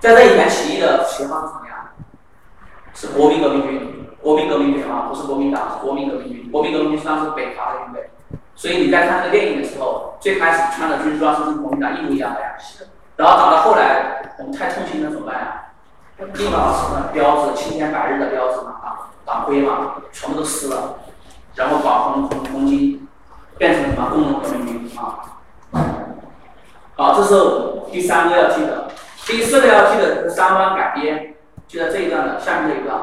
[0.00, 1.90] 在这以前，起义的旗号是什么呀？
[2.94, 6.50] 是国民革命军，国民革命军啊，不是国民党，是国民革命军。
[6.50, 8.10] 国民革命军实际上是北伐的军队，
[8.54, 12.56] 所以你在看这个电影的时候，最开始穿的军装是跟国民党一模一样的呀。
[13.16, 15.64] 然后打到后来，我们太痛心了，怎么办呀？
[16.34, 20.96] 立马什么标志，青天白日的标志嘛，啊，党徽嘛，全部都撕了，
[21.54, 23.06] 然后把红红红军
[23.56, 25.38] 变成什么工农革命军啊？
[26.96, 28.88] 好，这是第三个要记得，
[29.26, 31.34] 第四个要记得是三湾改编，
[31.68, 32.98] 就在这一段的下面这一段。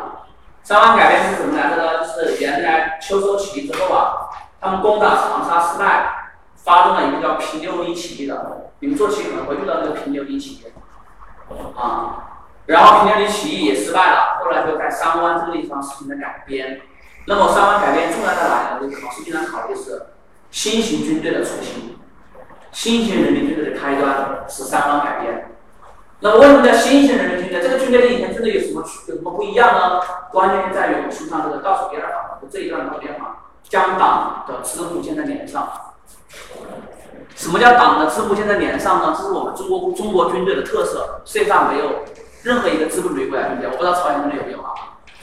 [0.66, 2.00] 三湾改编是什么来的呢？
[2.00, 4.26] 就是原来秋收起义之后啊，
[4.60, 10.66] 他们攻打长沙失败，发动了一个叫平六一起义的，你们做起可能会遇到那个平六一起义，
[11.78, 12.42] 啊。
[12.66, 16.82] 然后平六一起义也失败了，后来就在三湾这个地方实行了改编。
[17.28, 18.92] 那么三湾改编重要在哪里呢？
[19.00, 20.08] 考试经常考的是
[20.50, 22.00] 新型军队的雏形，
[22.72, 25.55] 新型人民军队的开端是三湾改编。
[26.20, 27.62] 那为什么叫新型人民军队？
[27.62, 30.02] 这个军队跟以前军队有什么区有什么不一样呢？
[30.32, 33.28] 关键在于我们书上这个倒数第二行的这一段的编码，
[33.64, 35.68] 将党的支部建在脸上。
[37.36, 39.14] 什么叫党的支部建在脸上呢？
[39.18, 42.06] 这是我们中国中国军队的特色，世界上没有。
[42.44, 43.72] 任何一个支部旅过来，对不对？
[43.72, 44.70] 我不知道朝鲜军队有没有啊？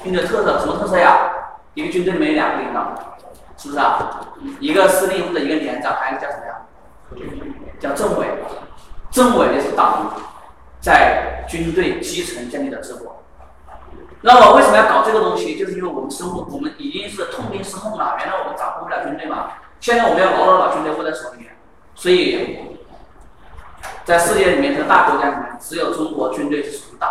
[0.02, 1.30] 军队特色什么特色呀？
[1.74, 2.92] 一个军队里面有两个领导，
[3.56, 4.20] 是不是啊？
[4.58, 6.54] 一个司令或者一个连长，还有一个叫什么呀？
[7.78, 8.26] 叫政委，
[9.12, 10.12] 政委就是党
[10.82, 13.22] 在军队基层建立的治国。
[14.20, 15.58] 那么为什么要搞这个东西？
[15.58, 18.16] 就是因为我们生活，我们已经是痛定思痛了。
[18.18, 21.52] 原来我们掌控不了军队嘛，现在我们要牢牢把军队握在手里面。
[21.94, 22.58] 所以，
[24.04, 27.08] 在世界里面这大国家里面，只有中国军队是属于党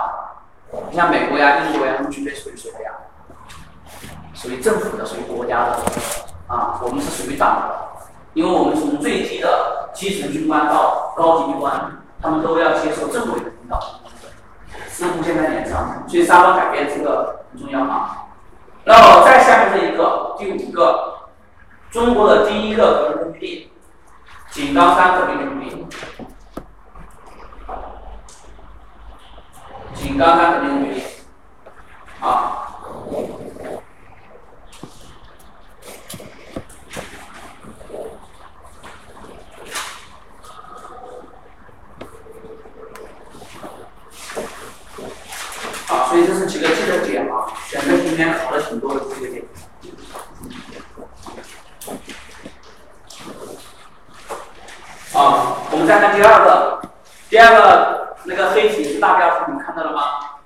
[0.71, 0.77] 的。
[0.89, 2.91] 你像美国呀、英国呀，他们军队属于谁的呀？
[4.33, 5.79] 属于政府的，属于国家的。
[6.47, 14.01] 啊，我们是属于党的，因为我们从最低的基层军官到高级军官，他们都要接受政委的好。
[14.87, 18.27] 似乎现在脸上，所以三观改变这个很重要啊。
[18.83, 21.29] 那么再下面这一个，第五个，
[21.89, 23.71] 中国的第一个革命根据地——
[24.51, 25.87] 井冈山革命根据地。
[29.93, 31.03] 井冈山革命根据地，
[32.21, 32.67] 啊。
[45.91, 49.43] 啊，所以这是几个记的点啊，选择题里面考了挺多的这个点。
[55.13, 56.81] 啊，我们再看第二个，
[57.29, 60.01] 第二个那个黑体是大标题，你们看到了吗？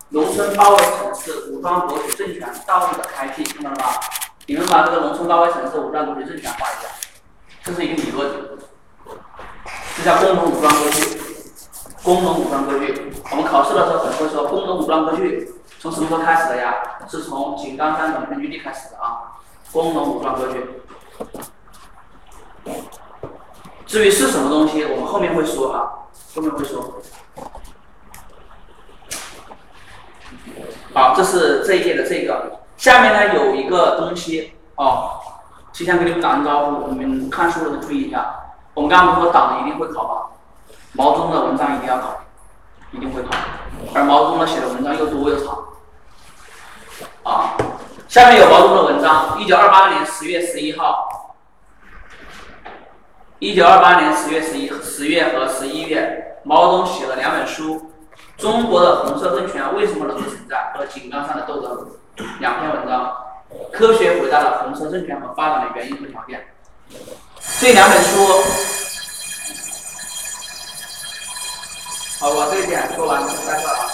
[0.10, 4.00] 农村包围城市，武装夺取政权，道路的开辟，看到了吗？
[4.48, 6.90] 你们把这个农村包围城市，武装夺取政权画一下，
[7.64, 8.32] 这是一个理论，
[9.98, 11.35] 这叫工农武装割据。
[12.06, 16.72] 工农武装割据，我们考试的时候可能会说，工农武装割据从什么时候开始的呀？
[17.10, 19.42] 是从井冈山的根据地开始的啊。
[19.72, 20.84] 工农武装割据，
[23.88, 27.02] 至于是什么东西，我们后面会说啊，后面会说。
[30.94, 35.10] 好，这是这一页的这个，下面呢有一个东西哦，
[35.74, 40.22] 提前给你们打声招呼，你们看书的人注意一下，我们刚刚不是说党一定会考吗？
[40.96, 42.22] 毛泽东的文章一定要考，
[42.92, 43.30] 一定会考，
[43.94, 45.66] 而毛泽东的写的文章又多又长，
[47.24, 47.58] 啊，
[48.08, 51.36] 下面有毛泽东的文章，一九二八年十月十一号，
[53.40, 57.92] 一九二八年十月十一十月和十一月，毛泽东写了两本书，
[58.42, 61.72] 《中国的红色政权为什么能够存在》和《井冈山的斗争》
[62.40, 63.14] 两篇文章，
[63.74, 66.48] 科学回答了红色政权和发展的原因和条件，
[67.60, 68.85] 这两本书。
[72.26, 73.86] 好，我这一点说完就在这啊。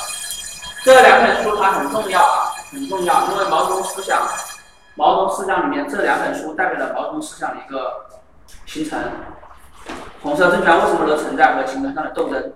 [0.85, 4.25] 这两本书它很重要啊，很重要，因为毛泽东思想，
[4.95, 8.05] 毛泽东思想里面这两本书代表了毛泽东思想的一个
[8.65, 8.97] 形成。
[10.23, 12.53] 红色政权为什么能存在和形成上的斗争，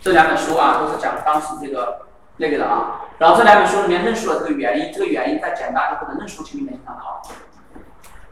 [0.00, 2.06] 这两本书啊都是讲当时这个
[2.38, 3.02] 那个的啊。
[3.18, 7.20] 然后这两本书里面论述了这个原因，这个原因在简单的或者论述题里面经常考。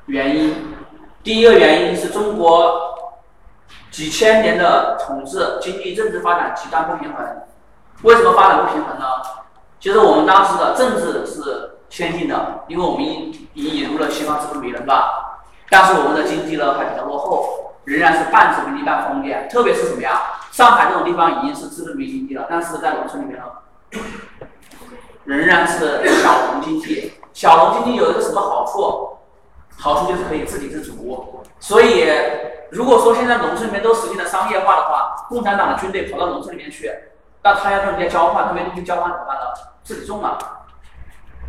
[0.07, 0.75] 原因，
[1.23, 2.97] 第一个原因是中国。
[3.97, 7.27] 几千年的统治，经济政治发展极端不平衡。
[8.03, 9.07] 为什么发展不平衡呢？
[9.81, 15.39] 其实我们当时的政治是先进的，因为我们已已引入了西方资本主义，对吧？
[15.71, 19.49] 但是我们的经济呢还比较落后，仍然是半殖民地半封建。
[19.49, 20.41] 特别是什么呀？
[20.53, 23.45] 上海这种地方已经是资本主义经济了，但是在农村里面呢，
[25.25, 27.15] 仍然是小农经济。
[27.33, 29.17] 小农经济有一个什么好处？
[29.79, 31.43] 好处就是可以自给自足。
[31.59, 32.11] 所以。
[32.71, 36.91] 如果说现在农村里面都实行了商业化的话，共产党的军队跑到农村里面去，
[37.43, 39.43] 那他要跟人家交换，他没东西交换怎么办呢？
[39.83, 40.37] 自己种啊。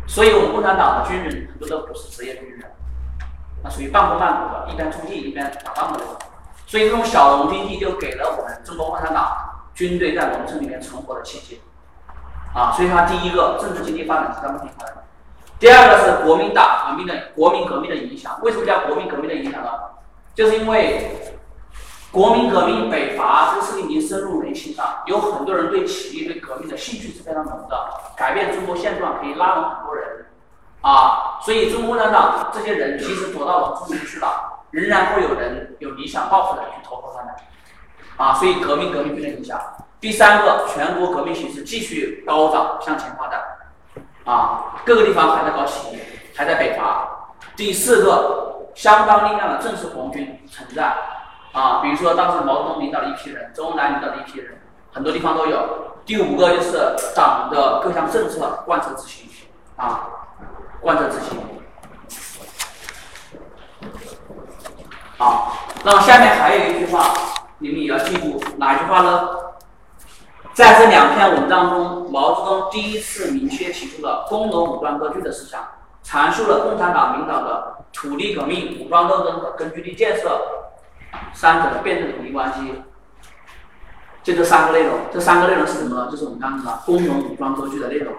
[0.06, 2.70] 所以我们共产党的军人很多都不是职业军人，
[3.62, 6.16] 那属于半工半读的，一边种地一边打仗的那种。
[6.66, 9.36] 所以这种小农经济就给了我们中国共产党
[9.74, 11.60] 军队在农村里面存活的契机。
[12.54, 14.88] 啊，所以它第一个政治经济发展极端不平衡。
[15.58, 18.38] 第二个是国民党革命的国民革命的影响。
[18.42, 19.70] 为什么叫国民革命的影响呢？
[20.38, 21.10] 就是因为
[22.12, 30.26] 国民革命北伐这个事情已经深入人心了，有很多人对起义、对革命的兴趣是非常浓的，改变中国现状可以拉拢很多人，
[30.80, 37.34] 啊，所以中国共产党这些人即使躲到农村里面去了，仍然会有人有理想抱负的去投靠他们，
[38.16, 39.60] 啊，所以革命革命非常影响。
[40.00, 43.42] 第三个，全国革命形势继续高涨向前发展，
[44.22, 45.98] 啊，各个地方还在搞起义，
[46.36, 47.08] 还在北伐。
[47.56, 48.46] 第四个。
[48.78, 50.94] 相当力量的正式红军存在，
[51.50, 54.62] 啊，比如说当时毛泽东领导的一批人，周恩来领导的一批人，
[54.92, 55.58] 很多地方都有。
[56.06, 59.28] 第五个就是党的各项政策贯彻执行，
[59.74, 60.06] 啊，
[60.80, 61.40] 贯彻执行。
[65.18, 67.12] 好，那么下面还有一句话，
[67.58, 69.28] 你们也要记住，哪句话呢？
[70.54, 75.66] 在这两篇文章中，毛泽东第一次明确提出了工农武装割据的思想。
[76.08, 80.40] 阐述了共产党领导的土地革命、武装斗争和根据地建设
[81.34, 82.82] 三者的辩证统一关系。
[84.22, 86.10] 就这三个内容，这三个内容是什么呢？
[86.10, 88.14] 就是我们刚刚的工农武装割据的内容，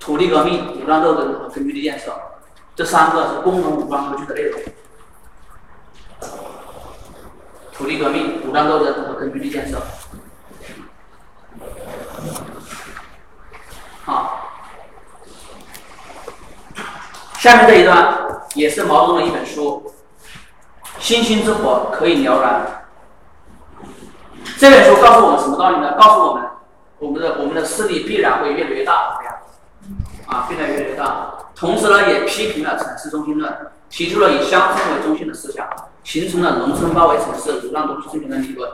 [0.00, 2.12] 土地革命、武装斗争和根据地建设，
[2.74, 4.60] 这三个是工农武装割据的内容。
[7.72, 9.80] 土地革命、武装斗争和根据地建设。
[14.04, 14.50] 好，
[17.44, 19.82] 下面这一段也是毛泽东的一本书，
[20.98, 22.42] 《星星之火可以燎原》。
[24.56, 25.92] 这本书告诉我们什么道理呢？
[26.00, 26.42] 告诉我们，
[27.00, 29.34] 我们的我们的势力必然会越来越大，这样，
[30.24, 31.34] 啊，变得越来越大。
[31.54, 33.54] 同时呢，也批评了城市中心论，
[33.90, 35.68] 提出了以乡村为中心的思想，
[36.02, 38.72] 形成了农村包围城市、让都市生存的理论。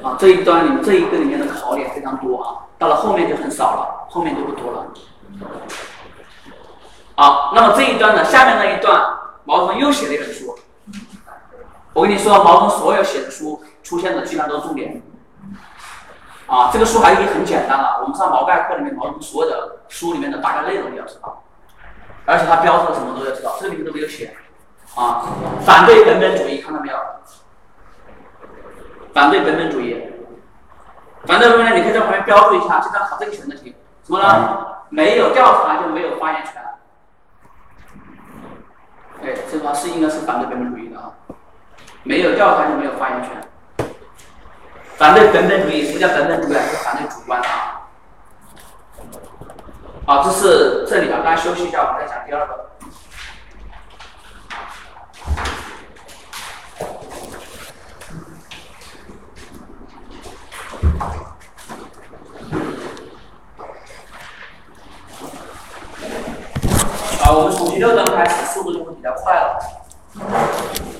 [0.00, 4.86] 啊，这一段里这一个里面的考点非常多啊，到了后面就很少了，后面就不多了。
[7.14, 9.00] 好，那么这一段呢，下面那一段，
[9.44, 10.58] 毛泽东又写了一本书。
[11.92, 15.00] 我跟你说，毛泽东所有写的书出现的基本上都是重点。
[16.48, 21.44] 啊，这个书还已经很简单了，我们上毛概课里面，毛泽东所有的书里面的大概内容你要知道，
[22.26, 24.36] 而且他标注了什么都要知道，这里面都没有写。
[24.96, 25.22] 啊，
[25.64, 26.96] 反对本本主义，看到没有？
[29.14, 30.11] 反对本本主义，
[31.26, 33.74] 反对本本主义，你可以在旁边标注一下，经常考这个选择题。
[34.04, 34.66] 什么呢？
[34.88, 36.62] 没有调查就没有发言权。
[39.22, 41.12] 哎，这句话是应该是反对本本主义的啊。
[42.02, 43.30] 没有调查就没有发言权。
[44.96, 46.60] 反对本本主义，什么叫本本主义啊？
[46.68, 47.82] 是反对主观啊。
[50.04, 52.70] 好，这是这里啊，大家休息一下，我们再讲第二个。
[67.20, 69.58] 好，我们从第六章开始，速度就会比较快了。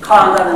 [0.00, 0.50] 抗日战争。